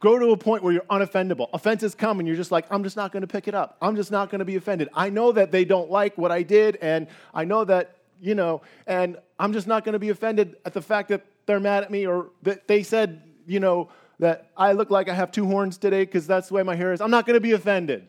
go 0.00 0.18
to 0.18 0.30
a 0.30 0.36
point 0.36 0.62
where 0.62 0.72
you're 0.72 0.82
unoffendable. 0.82 1.48
Offenses 1.52 1.94
come 1.94 2.18
and 2.20 2.26
you're 2.26 2.36
just 2.36 2.52
like, 2.52 2.64
I'm 2.70 2.84
just 2.84 2.96
not 2.96 3.12
going 3.12 3.22
to 3.22 3.26
pick 3.26 3.48
it 3.48 3.54
up. 3.54 3.76
I'm 3.82 3.96
just 3.96 4.10
not 4.10 4.30
going 4.30 4.38
to 4.38 4.44
be 4.44 4.56
offended. 4.56 4.88
I 4.94 5.10
know 5.10 5.32
that 5.32 5.50
they 5.50 5.64
don't 5.64 5.90
like 5.90 6.16
what 6.16 6.30
I 6.30 6.42
did, 6.42 6.76
and 6.80 7.08
I 7.34 7.44
know 7.44 7.64
that, 7.64 7.96
you 8.20 8.34
know, 8.34 8.62
and 8.86 9.18
I'm 9.38 9.52
just 9.52 9.66
not 9.66 9.84
going 9.84 9.94
to 9.94 9.98
be 9.98 10.10
offended 10.10 10.56
at 10.64 10.72
the 10.72 10.80
fact 10.80 11.08
that 11.08 11.26
they're 11.46 11.60
mad 11.60 11.82
at 11.82 11.90
me 11.90 12.06
or 12.06 12.30
that 12.42 12.68
they 12.68 12.82
said, 12.84 13.22
you 13.46 13.60
know, 13.60 13.88
that 14.18 14.50
I 14.56 14.72
look 14.72 14.90
like 14.90 15.08
I 15.08 15.14
have 15.14 15.32
two 15.32 15.46
horns 15.46 15.78
today 15.78 16.04
because 16.04 16.26
that's 16.26 16.48
the 16.48 16.54
way 16.54 16.62
my 16.62 16.76
hair 16.76 16.92
is. 16.92 17.00
I'm 17.00 17.10
not 17.10 17.26
going 17.26 17.34
to 17.34 17.40
be 17.40 17.52
offended. 17.52 18.08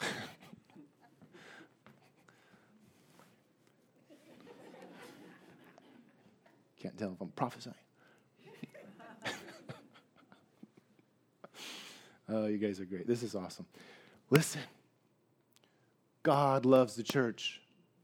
Can't 6.80 6.98
tell 6.98 7.12
if 7.12 7.20
I'm 7.20 7.28
prophesying. 7.28 7.74
oh, 12.28 12.46
you 12.46 12.58
guys 12.58 12.80
are 12.80 12.84
great. 12.84 13.06
This 13.06 13.22
is 13.22 13.34
awesome. 13.34 13.66
Listen, 14.30 14.62
God 16.22 16.66
loves 16.66 16.94
the 16.94 17.02
church. 17.02 17.60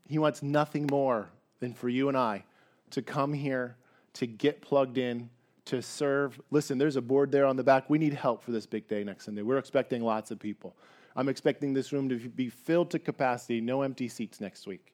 He 0.09 0.19
wants 0.19 0.43
nothing 0.43 0.87
more 0.91 1.29
than 1.61 1.73
for 1.75 1.89
you 1.89 2.09
and 2.09 2.17
I 2.17 2.45
to 2.91 3.03
come 3.03 3.33
here, 3.33 3.77
to 4.17 4.27
get 4.27 4.61
plugged 4.61 4.99
in, 4.99 5.31
to 5.67 5.83
serve. 5.83 6.41
Listen, 6.51 6.79
there's 6.79 6.97
a 6.97 7.03
board 7.03 7.31
there 7.31 7.45
on 7.45 7.57
the 7.57 7.65
back. 7.65 7.91
We 7.91 7.99
need 7.99 8.15
help 8.15 8.43
for 8.43 8.53
this 8.53 8.67
big 8.67 8.89
day 8.89 9.05
next 9.05 9.25
Sunday. 9.25 9.43
We're 9.43 9.59
expecting 9.59 10.03
lots 10.03 10.31
of 10.31 10.39
people. 10.39 10.75
I'm 11.17 11.29
expecting 11.29 11.73
this 11.73 11.93
room 11.93 12.09
to 12.09 12.17
be 12.17 12.49
filled 12.49 12.91
to 12.91 12.99
capacity, 12.99 13.61
no 13.61 13.83
empty 13.83 14.09
seats 14.09 14.41
next 14.41 14.67
week. 14.67 14.93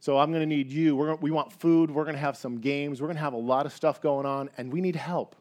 So 0.00 0.18
I'm 0.18 0.30
going 0.30 0.42
to 0.42 0.46
need 0.46 0.70
you. 0.70 0.96
We're, 0.96 1.14
we 1.14 1.30
want 1.30 1.52
food. 1.52 1.90
We're 1.90 2.04
going 2.04 2.16
to 2.16 2.20
have 2.20 2.36
some 2.36 2.60
games. 2.60 3.00
We're 3.00 3.06
going 3.06 3.16
to 3.16 3.22
have 3.22 3.32
a 3.32 3.38
lot 3.38 3.66
of 3.66 3.72
stuff 3.72 4.00
going 4.00 4.26
on, 4.26 4.50
and 4.58 4.72
we 4.72 4.80
need 4.80 4.96
help. 4.96 5.36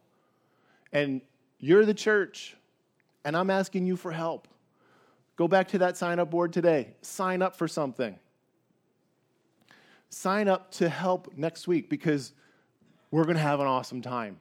And 0.92 1.22
you're 1.60 1.86
the 1.86 1.94
church, 1.94 2.56
and 3.26 3.36
I'm 3.36 3.50
asking 3.50 3.86
you 3.86 3.98
for 3.98 4.12
help. 4.12 4.48
Go 5.36 5.48
back 5.48 5.70
to 5.70 5.80
that 5.80 5.98
sign 5.98 6.20
up 6.20 6.30
board 6.30 6.54
today. 6.54 6.96
Sign 7.02 7.42
up 7.42 7.56
for 7.56 7.68
something. 7.68 8.20
Sign 10.10 10.48
up 10.48 10.72
to 10.74 10.90
help 10.90 11.34
next 11.36 11.68
week 11.68 11.90
because 11.90 12.34
we're 13.14 13.26
going 13.26 13.38
to 13.38 13.44
have 13.44 13.60
an 13.60 13.68
awesome 13.68 14.02
time. 14.02 14.40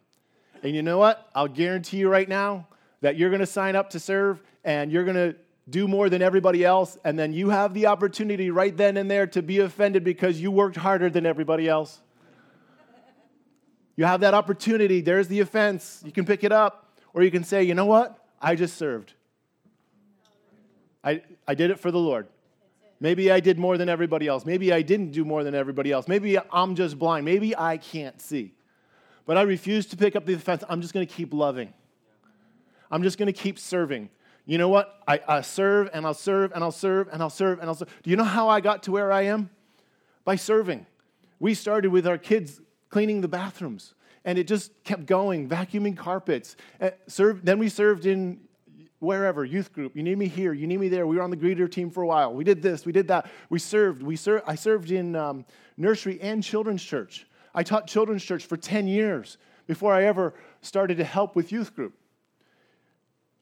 And 0.62 0.74
you 0.74 0.80
know 0.80 0.96
what? 0.96 1.28
I'll 1.34 1.46
guarantee 1.46 1.98
you 1.98 2.08
right 2.08 2.26
now 2.26 2.68
that 3.02 3.18
you're 3.18 3.28
going 3.28 3.40
to 3.40 3.46
sign 3.46 3.76
up 3.76 3.90
to 3.90 4.00
serve 4.00 4.42
and 4.64 4.90
you're 4.90 5.04
going 5.04 5.14
to 5.14 5.36
do 5.68 5.86
more 5.86 6.08
than 6.08 6.22
everybody 6.22 6.64
else. 6.64 6.96
And 7.04 7.18
then 7.18 7.34
you 7.34 7.50
have 7.50 7.74
the 7.74 7.88
opportunity 7.88 8.50
right 8.50 8.74
then 8.74 8.96
and 8.96 9.10
there 9.10 9.26
to 9.26 9.42
be 9.42 9.58
offended 9.58 10.04
because 10.04 10.40
you 10.40 10.50
worked 10.50 10.76
harder 10.76 11.10
than 11.10 11.26
everybody 11.26 11.68
else. 11.68 12.00
You 13.94 14.06
have 14.06 14.20
that 14.20 14.32
opportunity. 14.32 15.02
There's 15.02 15.28
the 15.28 15.40
offense. 15.40 16.00
You 16.02 16.10
can 16.10 16.24
pick 16.24 16.42
it 16.42 16.50
up. 16.50 16.98
Or 17.12 17.22
you 17.22 17.30
can 17.30 17.44
say, 17.44 17.64
you 17.64 17.74
know 17.74 17.84
what? 17.84 18.26
I 18.40 18.54
just 18.54 18.78
served. 18.78 19.12
I, 21.04 21.20
I 21.46 21.54
did 21.54 21.70
it 21.70 21.78
for 21.78 21.90
the 21.90 21.98
Lord. 21.98 22.26
Maybe 23.00 23.30
I 23.30 23.40
did 23.40 23.58
more 23.58 23.76
than 23.76 23.90
everybody 23.90 24.28
else. 24.28 24.46
Maybe 24.46 24.72
I 24.72 24.80
didn't 24.80 25.10
do 25.10 25.26
more 25.26 25.44
than 25.44 25.54
everybody 25.54 25.92
else. 25.92 26.08
Maybe 26.08 26.38
I'm 26.50 26.74
just 26.74 26.98
blind. 26.98 27.26
Maybe 27.26 27.54
I 27.54 27.76
can't 27.76 28.18
see. 28.18 28.54
But 29.26 29.36
I 29.36 29.42
refuse 29.42 29.86
to 29.86 29.96
pick 29.96 30.16
up 30.16 30.26
the 30.26 30.34
offense. 30.34 30.64
I'm 30.68 30.80
just 30.80 30.92
going 30.94 31.06
to 31.06 31.12
keep 31.12 31.32
loving. 31.32 31.72
I'm 32.90 33.02
just 33.02 33.18
going 33.18 33.26
to 33.26 33.32
keep 33.32 33.58
serving. 33.58 34.10
You 34.44 34.58
know 34.58 34.68
what? 34.68 35.00
I, 35.06 35.20
I 35.28 35.40
serve 35.42 35.88
and 35.92 36.04
I'll 36.04 36.14
serve 36.14 36.52
and 36.52 36.64
I'll 36.64 36.72
serve 36.72 37.08
and 37.12 37.22
I'll 37.22 37.30
serve 37.30 37.60
and 37.60 37.68
I'll 37.68 37.74
serve. 37.74 37.88
Do 38.02 38.10
you 38.10 38.16
know 38.16 38.24
how 38.24 38.48
I 38.48 38.60
got 38.60 38.82
to 38.84 38.92
where 38.92 39.12
I 39.12 39.22
am? 39.22 39.50
By 40.24 40.36
serving. 40.36 40.86
We 41.38 41.54
started 41.54 41.90
with 41.90 42.06
our 42.06 42.18
kids 42.18 42.60
cleaning 42.90 43.20
the 43.20 43.28
bathrooms 43.28 43.94
and 44.24 44.38
it 44.38 44.46
just 44.46 44.72
kept 44.84 45.06
going, 45.06 45.48
vacuuming 45.48 45.96
carpets. 45.96 46.56
Uh, 46.80 46.90
served, 47.06 47.44
then 47.44 47.58
we 47.58 47.68
served 47.68 48.06
in 48.06 48.40
wherever, 48.98 49.44
youth 49.44 49.72
group. 49.72 49.96
You 49.96 50.02
need 50.02 50.16
me 50.18 50.28
here, 50.28 50.52
you 50.52 50.66
need 50.66 50.78
me 50.78 50.88
there. 50.88 51.06
We 51.06 51.16
were 51.16 51.22
on 51.22 51.30
the 51.30 51.36
greeter 51.36 51.70
team 51.70 51.90
for 51.90 52.02
a 52.02 52.06
while. 52.06 52.32
We 52.32 52.44
did 52.44 52.62
this, 52.62 52.86
we 52.86 52.92
did 52.92 53.08
that. 53.08 53.30
We 53.50 53.58
served. 53.58 54.02
We 54.02 54.16
served. 54.16 54.44
I 54.46 54.54
served 54.54 54.90
in 54.90 55.16
um, 55.16 55.44
nursery 55.76 56.20
and 56.20 56.42
children's 56.42 56.82
church. 56.82 57.26
I 57.54 57.62
taught 57.62 57.86
children's 57.86 58.24
church 58.24 58.46
for 58.46 58.56
10 58.56 58.86
years 58.86 59.38
before 59.66 59.94
I 59.94 60.04
ever 60.04 60.34
started 60.60 60.98
to 60.98 61.04
help 61.04 61.36
with 61.36 61.52
youth 61.52 61.74
group. 61.74 61.94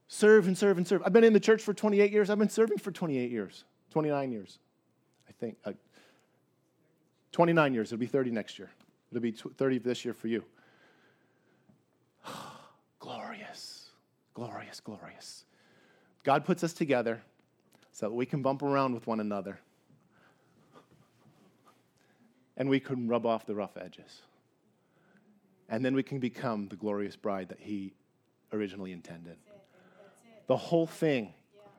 Serve 0.08 0.46
and 0.48 0.58
serve 0.58 0.76
and 0.76 0.86
serve. 0.86 1.02
I've 1.04 1.12
been 1.12 1.24
in 1.24 1.32
the 1.32 1.40
church 1.40 1.62
for 1.62 1.72
28 1.72 2.10
years. 2.10 2.30
I've 2.30 2.38
been 2.38 2.48
serving 2.48 2.78
for 2.78 2.90
28 2.90 3.30
years, 3.30 3.64
29 3.90 4.32
years, 4.32 4.58
I 5.28 5.32
think. 5.32 5.56
Uh, 5.64 5.72
29 7.32 7.74
years. 7.74 7.92
It'll 7.92 8.00
be 8.00 8.06
30 8.06 8.32
next 8.32 8.58
year. 8.58 8.70
It'll 9.10 9.22
be 9.22 9.32
30 9.32 9.78
this 9.78 10.04
year 10.04 10.14
for 10.14 10.26
you. 10.26 10.44
glorious, 12.98 13.90
glorious, 14.34 14.80
glorious. 14.80 15.44
God 16.24 16.44
puts 16.44 16.64
us 16.64 16.72
together 16.72 17.22
so 17.92 18.08
that 18.08 18.14
we 18.14 18.26
can 18.26 18.42
bump 18.42 18.62
around 18.62 18.94
with 18.94 19.06
one 19.06 19.20
another 19.20 19.60
and 22.60 22.68
we 22.68 22.78
can 22.78 23.08
rub 23.08 23.24
off 23.24 23.46
the 23.46 23.54
rough 23.54 23.78
edges. 23.78 24.20
And 25.70 25.82
then 25.82 25.94
we 25.94 26.02
can 26.02 26.18
become 26.18 26.68
the 26.68 26.76
glorious 26.76 27.16
bride 27.16 27.48
that 27.48 27.58
He 27.58 27.94
originally 28.52 28.92
intended. 28.92 29.38
The 30.46 30.58
whole 30.58 30.86
thing, 30.86 31.32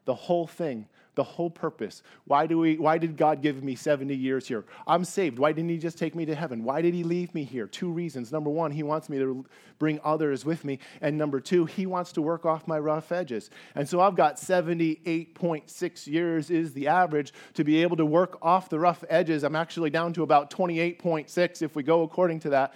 the 0.05 0.15
whole 0.15 0.47
thing 0.47 0.87
the 1.15 1.23
whole 1.23 1.49
purpose. 1.49 2.03
Why, 2.25 2.47
do 2.47 2.57
we, 2.57 2.77
why 2.77 2.97
did 2.97 3.17
God 3.17 3.41
give 3.41 3.63
me 3.63 3.75
70 3.75 4.15
years 4.15 4.47
here? 4.47 4.63
I'm 4.87 5.03
saved. 5.03 5.39
Why 5.39 5.51
didn't 5.51 5.69
He 5.69 5.77
just 5.77 5.97
take 5.97 6.15
me 6.15 6.25
to 6.25 6.35
heaven? 6.35 6.63
Why 6.63 6.81
did 6.81 6.93
He 6.93 7.03
leave 7.03 7.33
me 7.35 7.43
here? 7.43 7.67
Two 7.67 7.91
reasons. 7.91 8.31
Number 8.31 8.49
one, 8.49 8.71
He 8.71 8.83
wants 8.83 9.09
me 9.09 9.17
to 9.17 9.45
bring 9.77 9.99
others 10.03 10.45
with 10.45 10.63
me. 10.63 10.79
And 11.01 11.17
number 11.17 11.41
two, 11.41 11.65
He 11.65 11.85
wants 11.85 12.13
to 12.13 12.21
work 12.21 12.45
off 12.45 12.67
my 12.67 12.79
rough 12.79 13.11
edges. 13.11 13.49
And 13.75 13.87
so 13.87 13.99
I've 13.99 14.15
got 14.15 14.37
78.6 14.37 16.07
years 16.07 16.49
is 16.49 16.73
the 16.73 16.87
average 16.87 17.33
to 17.55 17.63
be 17.63 17.81
able 17.81 17.97
to 17.97 18.05
work 18.05 18.37
off 18.41 18.69
the 18.69 18.79
rough 18.79 19.03
edges. 19.09 19.43
I'm 19.43 19.55
actually 19.55 19.89
down 19.89 20.13
to 20.13 20.23
about 20.23 20.49
28.6 20.49 21.61
if 21.61 21.75
we 21.75 21.83
go 21.83 22.03
according 22.03 22.39
to 22.41 22.51
that. 22.51 22.73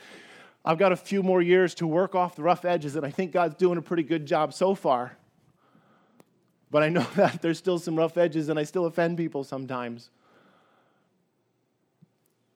I've 0.65 0.79
got 0.79 0.91
a 0.91 0.97
few 0.97 1.21
more 1.21 1.41
years 1.41 1.75
to 1.75 1.87
work 1.87 2.15
off 2.15 2.35
the 2.35 2.41
rough 2.41 2.65
edges, 2.65 2.95
and 2.95 3.05
I 3.05 3.11
think 3.11 3.31
God's 3.31 3.55
doing 3.55 3.77
a 3.77 3.83
pretty 3.83 4.01
good 4.01 4.25
job 4.25 4.51
so 4.51 4.73
far. 4.73 5.15
But 6.75 6.83
I 6.83 6.89
know 6.89 7.07
that 7.15 7.41
there's 7.41 7.57
still 7.57 7.79
some 7.79 7.95
rough 7.95 8.17
edges 8.17 8.49
and 8.49 8.59
I 8.59 8.63
still 8.63 8.85
offend 8.85 9.15
people 9.15 9.45
sometimes. 9.45 10.09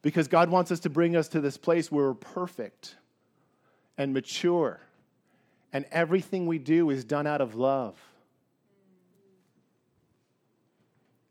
Because 0.01 0.27
God 0.27 0.49
wants 0.49 0.73
us 0.73 0.81
to 0.81 0.89
bring 0.89 1.15
us 1.15 1.29
to 1.29 1.39
this 1.39 1.55
place 1.55 1.89
where 1.89 2.07
we're 2.07 2.13
perfect 2.15 2.97
and 3.97 4.13
mature, 4.13 4.81
and 5.71 5.85
everything 5.89 6.47
we 6.47 6.59
do 6.59 6.89
is 6.89 7.05
done 7.05 7.27
out 7.27 7.39
of 7.39 7.55
love. 7.55 7.97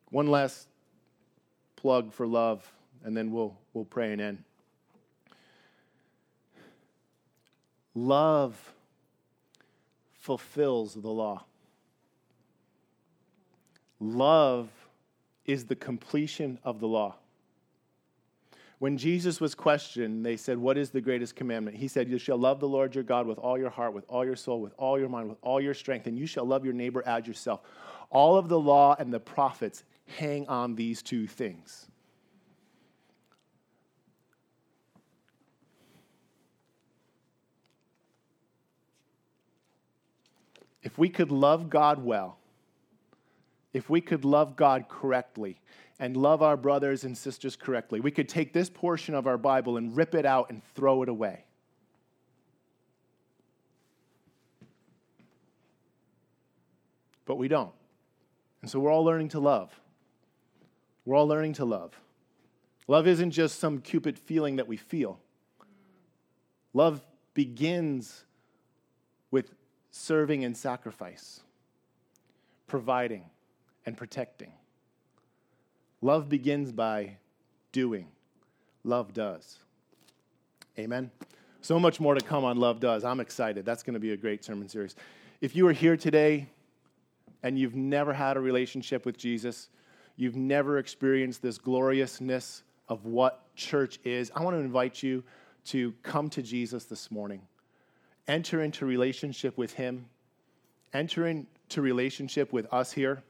One 0.09 0.29
last 0.29 0.67
plug 1.77 2.15
for 2.15 2.27
love, 2.27 2.73
and 3.05 3.15
then 3.15 3.33
we'll, 3.33 3.55
we'll 3.75 3.85
pray 3.85 4.13
and 4.13 4.21
end. 4.23 4.45
Love 7.95 8.73
fulfills 10.15 10.95
the 10.95 11.11
law. 11.11 11.45
Love 14.01 14.71
is 15.45 15.65
the 15.65 15.77
completion 15.77 16.59
of 16.63 16.81
the 16.81 16.87
law. 16.87 17.17
When 18.79 18.97
Jesus 18.97 19.41
was 19.41 19.57
questioned, 19.57 20.25
they 20.25 20.37
said, 20.37 20.57
What 20.57 20.79
is 20.79 20.91
the 20.91 21.01
greatest 21.01 21.35
commandment? 21.35 21.77
He 21.77 21.89
said, 21.89 22.09
You 22.09 22.19
shall 22.19 22.39
love 22.39 22.61
the 22.61 22.69
Lord 22.69 22.95
your 22.95 23.03
God 23.03 23.27
with 23.27 23.39
all 23.39 23.59
your 23.59 23.71
heart, 23.71 23.93
with 23.93 24.05
all 24.09 24.25
your 24.25 24.37
soul, 24.37 24.61
with 24.61 24.73
all 24.77 24.99
your 24.99 25.09
mind, 25.09 25.29
with 25.29 25.39
all 25.43 25.61
your 25.61 25.75
strength, 25.75 26.07
and 26.07 26.17
you 26.17 26.27
shall 26.27 26.45
love 26.45 26.65
your 26.65 26.75
neighbor 26.75 27.03
as 27.05 27.27
yourself. 27.27 27.63
All 28.11 28.37
of 28.37 28.49
the 28.49 28.59
law 28.59 28.95
and 28.99 29.13
the 29.13 29.19
prophets 29.19 29.83
hang 30.07 30.47
on 30.47 30.77
these 30.77 31.03
two 31.03 31.27
things. 31.27 31.89
If 40.83 40.97
we 40.97 41.09
could 41.09 41.33
love 41.33 41.69
God 41.69 42.03
well, 42.03 42.38
if 43.79 43.89
we 43.89 44.01
could 44.01 44.25
love 44.25 44.57
God 44.57 44.89
correctly 44.89 45.61
and 46.01 46.17
love 46.17 46.43
our 46.43 46.57
brothers 46.57 47.05
and 47.05 47.17
sisters 47.17 47.55
correctly, 47.55 48.01
we 48.01 48.11
could 48.11 48.29
take 48.29 48.53
this 48.53 48.69
portion 48.69 49.15
of 49.15 49.29
our 49.29 49.39
Bible 49.39 49.77
and 49.77 49.97
rip 49.97 50.17
it 50.17 50.27
out 50.27 50.51
and 50.51 50.63
throw 50.75 51.05
it 51.05 51.09
away. 51.09 51.45
But 57.25 57.37
we 57.37 57.47
don't. 57.47 57.73
And 58.63 58.71
so 58.71 58.81
we're 58.81 58.93
all 58.93 59.05
learning 59.05 59.29
to 59.29 59.39
love. 59.39 59.71
We're 61.05 61.15
all 61.15 61.29
learning 61.29 61.53
to 61.55 61.65
love. 61.65 61.93
Love 62.89 63.07
isn't 63.07 63.31
just 63.31 63.61
some 63.61 63.81
cupid 63.81 64.19
feeling 64.19 64.57
that 64.57 64.67
we 64.67 64.77
feel. 64.77 65.21
Love 66.75 67.01
begins 67.33 68.25
with 69.31 69.55
serving 69.93 70.45
and 70.45 70.57
sacrifice, 70.57 71.43
providing 72.67 73.25
and 73.89 73.97
protecting. 73.97 74.53
Love 76.03 76.29
begins 76.29 76.71
by 76.71 77.17
doing. 77.73 78.07
Love 78.85 79.15
does. 79.15 79.57
Amen. 80.79 81.11
So 81.63 81.81
much 81.81 81.99
more 81.99 82.15
to 82.15 82.21
come 82.21 82.45
on 82.45 82.59
Love 82.59 82.81
Does. 82.81 83.03
I'm 83.03 83.19
excited. 83.19 83.65
That's 83.65 83.83
going 83.83 83.95
to 83.95 84.01
be 84.01 84.13
a 84.13 84.17
great 84.17 84.45
sermon 84.45 84.69
series. 84.69 84.95
If 85.41 85.57
you 85.57 85.67
are 85.67 85.73
here 85.73 85.97
today 85.97 86.47
and 87.43 87.59
you've 87.59 87.75
never 87.75 88.13
had 88.13 88.37
a 88.37 88.41
relationship 88.41 89.07
with 89.07 89.17
Jesus, 89.17 89.71
you've 90.17 90.37
never 90.37 90.77
experienced 90.79 91.41
this 91.41 91.57
gloriousness 91.57 92.63
of 92.89 93.07
what 93.07 93.55
church 93.57 93.99
is, 94.05 94.31
I 94.37 94.43
want 94.43 94.55
to 94.55 94.61
invite 94.61 95.03
you 95.03 95.25
to 95.67 95.95
come 96.03 96.29
to 96.31 96.43
Jesus 96.43 96.85
this 96.85 97.11
morning. 97.11 97.41
Enter 98.29 98.63
into 98.63 98.85
relationship 98.85 99.57
with 99.57 99.73
Him, 99.73 100.07
enter 100.93 101.27
into 101.27 101.81
relationship 101.81 102.53
with 102.53 102.71
us 102.73 102.93
here. 102.93 103.23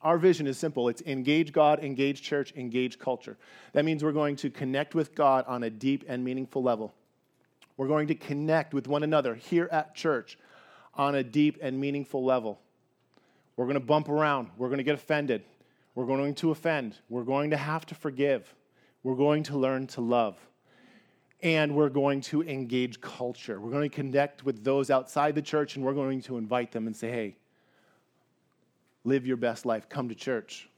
Our 0.00 0.16
vision 0.18 0.46
is 0.46 0.56
simple 0.58 0.88
it's 0.88 1.02
engage 1.02 1.52
God, 1.52 1.80
engage 1.80 2.22
church, 2.22 2.52
engage 2.56 2.98
culture. 2.98 3.36
That 3.72 3.84
means 3.84 4.04
we're 4.04 4.12
going 4.12 4.36
to 4.36 4.50
connect 4.50 4.94
with 4.94 5.14
God 5.14 5.44
on 5.48 5.64
a 5.64 5.70
deep 5.70 6.04
and 6.08 6.24
meaningful 6.24 6.62
level. 6.62 6.94
We're 7.76 7.88
going 7.88 8.08
to 8.08 8.14
connect 8.14 8.74
with 8.74 8.88
one 8.88 9.02
another 9.02 9.34
here 9.34 9.68
at 9.70 9.94
church 9.94 10.38
on 10.94 11.14
a 11.14 11.22
deep 11.22 11.58
and 11.62 11.80
meaningful 11.80 12.24
level. 12.24 12.60
We're 13.56 13.66
going 13.66 13.74
to 13.74 13.80
bump 13.80 14.08
around. 14.08 14.50
We're 14.56 14.68
going 14.68 14.78
to 14.78 14.84
get 14.84 14.94
offended. 14.94 15.42
We're 15.94 16.06
going 16.06 16.34
to 16.36 16.50
offend. 16.50 16.96
We're 17.08 17.24
going 17.24 17.50
to 17.50 17.56
have 17.56 17.86
to 17.86 17.94
forgive. 17.94 18.54
We're 19.02 19.16
going 19.16 19.42
to 19.44 19.56
learn 19.56 19.86
to 19.88 20.00
love. 20.00 20.36
And 21.40 21.74
we're 21.76 21.88
going 21.88 22.20
to 22.22 22.42
engage 22.42 23.00
culture. 23.00 23.60
We're 23.60 23.70
going 23.70 23.88
to 23.88 23.94
connect 23.94 24.44
with 24.44 24.64
those 24.64 24.90
outside 24.90 25.34
the 25.36 25.42
church 25.42 25.76
and 25.76 25.84
we're 25.84 25.94
going 25.94 26.20
to 26.22 26.36
invite 26.36 26.72
them 26.72 26.86
and 26.86 26.96
say, 26.96 27.10
hey, 27.10 27.36
live 29.08 29.26
your 29.26 29.36
best 29.36 29.66
life. 29.66 29.88
Come 29.88 30.08
to 30.08 30.14
church. 30.14 30.68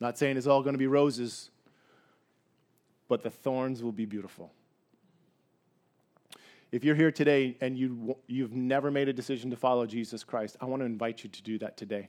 Not 0.00 0.18
saying 0.18 0.36
it's 0.36 0.46
all 0.46 0.62
going 0.62 0.74
to 0.74 0.78
be 0.78 0.86
roses, 0.86 1.50
but 3.08 3.22
the 3.22 3.30
thorns 3.30 3.82
will 3.82 3.92
be 3.92 4.06
beautiful. 4.06 4.52
If 6.70 6.84
you're 6.84 6.94
here 6.94 7.12
today 7.12 7.56
and 7.60 7.76
you, 7.76 8.16
you've 8.26 8.52
never 8.52 8.90
made 8.90 9.08
a 9.08 9.12
decision 9.12 9.50
to 9.50 9.56
follow 9.56 9.84
Jesus 9.84 10.24
Christ, 10.24 10.56
I 10.60 10.64
want 10.64 10.80
to 10.80 10.86
invite 10.86 11.22
you 11.22 11.28
to 11.28 11.42
do 11.42 11.58
that 11.58 11.76
today. 11.76 12.08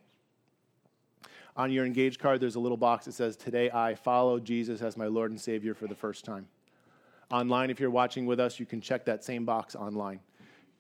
On 1.56 1.72
your 1.72 1.86
engaged 1.86 2.20
card, 2.20 2.40
there's 2.40 2.56
a 2.56 2.60
little 2.60 2.78
box 2.78 3.06
that 3.06 3.12
says, 3.12 3.36
Today 3.36 3.70
I 3.70 3.94
follow 3.94 4.40
Jesus 4.40 4.82
as 4.82 4.98
my 4.98 5.06
Lord 5.08 5.32
and 5.32 5.40
Savior 5.40 5.74
for 5.74 5.88
the 5.88 5.96
first 5.96 6.26
time. 6.26 6.48
Online, 7.30 7.70
if 7.70 7.80
you're 7.80 7.92
watching 7.92 8.26
with 8.26 8.40
us, 8.40 8.60
you 8.60 8.66
can 8.66 8.82
check 8.82 9.06
that 9.06 9.24
same 9.24 9.46
box 9.46 9.76
online. 9.76 10.20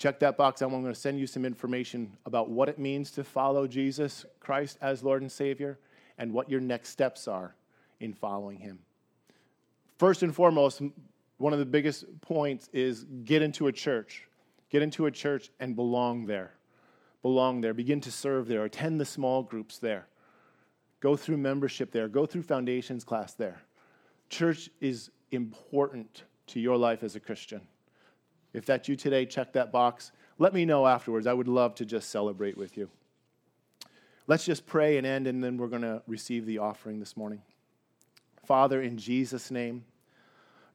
Check 0.03 0.19
that 0.19 0.35
box 0.35 0.61
I'm 0.61 0.71
going 0.71 0.83
to 0.83 0.93
send 0.93 1.17
you 1.17 1.25
some 1.25 1.45
information 1.45 2.17
about 2.25 2.49
what 2.49 2.67
it 2.67 2.77
means 2.77 3.09
to 3.11 3.23
follow 3.23 3.67
Jesus 3.67 4.25
Christ 4.41 4.77
as 4.81 5.01
Lord 5.01 5.21
and 5.21 5.31
Savior 5.31 5.79
and 6.17 6.33
what 6.33 6.49
your 6.49 6.59
next 6.59 6.89
steps 6.89 7.25
are 7.25 7.55
in 8.01 8.11
following 8.11 8.57
Him. 8.57 8.79
First 9.97 10.21
and 10.21 10.35
foremost, 10.35 10.81
one 11.37 11.53
of 11.53 11.59
the 11.59 11.65
biggest 11.65 12.03
points 12.19 12.69
is 12.73 13.05
get 13.23 13.41
into 13.41 13.67
a 13.67 13.71
church. 13.71 14.27
Get 14.69 14.81
into 14.81 15.05
a 15.05 15.11
church 15.11 15.51
and 15.61 15.73
belong 15.73 16.25
there. 16.25 16.51
Belong 17.21 17.61
there. 17.61 17.73
Begin 17.73 18.01
to 18.01 18.11
serve 18.11 18.49
there. 18.49 18.65
Attend 18.65 18.99
the 18.99 19.05
small 19.05 19.41
groups 19.41 19.77
there. 19.77 20.07
Go 20.99 21.15
through 21.15 21.37
membership 21.37 21.93
there. 21.93 22.09
Go 22.09 22.25
through 22.25 22.43
foundations 22.43 23.05
class 23.05 23.35
there. 23.35 23.61
Church 24.29 24.69
is 24.81 25.11
important 25.31 26.23
to 26.47 26.59
your 26.59 26.75
life 26.75 27.03
as 27.03 27.15
a 27.15 27.21
Christian. 27.21 27.61
If 28.53 28.65
that's 28.65 28.87
you 28.87 28.95
today, 28.95 29.25
check 29.25 29.53
that 29.53 29.71
box. 29.71 30.11
Let 30.37 30.53
me 30.53 30.65
know 30.65 30.85
afterwards. 30.85 31.27
I 31.27 31.33
would 31.33 31.47
love 31.47 31.75
to 31.75 31.85
just 31.85 32.09
celebrate 32.09 32.57
with 32.57 32.77
you. 32.77 32.89
Let's 34.27 34.45
just 34.45 34.65
pray 34.65 34.97
and 34.97 35.05
end, 35.05 35.27
and 35.27 35.43
then 35.43 35.57
we're 35.57 35.67
going 35.67 35.81
to 35.81 36.01
receive 36.07 36.45
the 36.45 36.59
offering 36.59 36.99
this 36.99 37.17
morning. 37.17 37.41
Father, 38.45 38.81
in 38.81 38.97
Jesus' 38.97 39.51
name, 39.51 39.83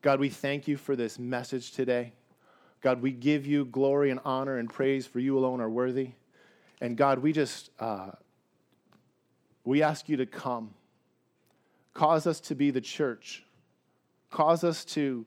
God, 0.03 0.21
we 0.21 0.29
thank 0.29 0.69
you 0.69 0.77
for 0.77 0.97
this 0.97 1.19
message 1.19 1.73
today. 1.73 2.13
God, 2.81 3.03
we 3.03 3.11
give 3.11 3.47
you 3.47 3.65
glory 3.65 4.11
and 4.11 4.21
honor 4.25 4.59
and 4.59 4.69
praise 4.69 5.07
for 5.07 5.19
you 5.19 5.37
alone 5.37 5.61
are 5.61 5.71
worthy. 5.71 6.13
And 6.81 6.97
God, 6.97 7.19
we 7.19 7.33
just, 7.33 7.71
uh, 7.81 8.11
we 9.65 9.83
ask 9.83 10.09
you 10.09 10.17
to 10.19 10.27
come. 10.27 10.75
Cause 11.95 12.27
us 12.27 12.39
to 12.41 12.55
be 12.55 12.71
the 12.71 12.81
church. 12.81 13.45
Cause 14.31 14.63
us 14.63 14.85
to 14.87 15.27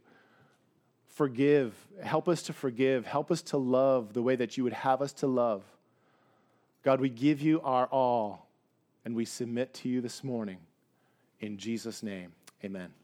forgive. 1.12 1.74
Help 2.02 2.28
us 2.28 2.44
to 2.44 2.54
forgive. 2.54 3.06
Help 3.06 3.32
us 3.32 3.42
to 3.44 3.58
love 3.58 4.14
the 4.14 4.22
way 4.22 4.36
that 4.36 4.58
you 4.58 4.64
would 4.64 4.74
have 4.74 5.02
us 5.02 5.14
to 5.14 5.28
love. 5.28 5.64
God, 6.84 7.00
we 7.00 7.10
give 7.10 7.42
you 7.42 7.62
our 7.62 7.86
all 7.86 8.48
and 9.06 9.16
we 9.16 9.26
submit 9.26 9.74
to 9.76 9.90
you 9.90 10.02
this 10.02 10.24
morning. 10.24 10.58
In 11.40 11.58
Jesus' 11.58 12.04
name, 12.04 12.32
amen. 12.64 13.01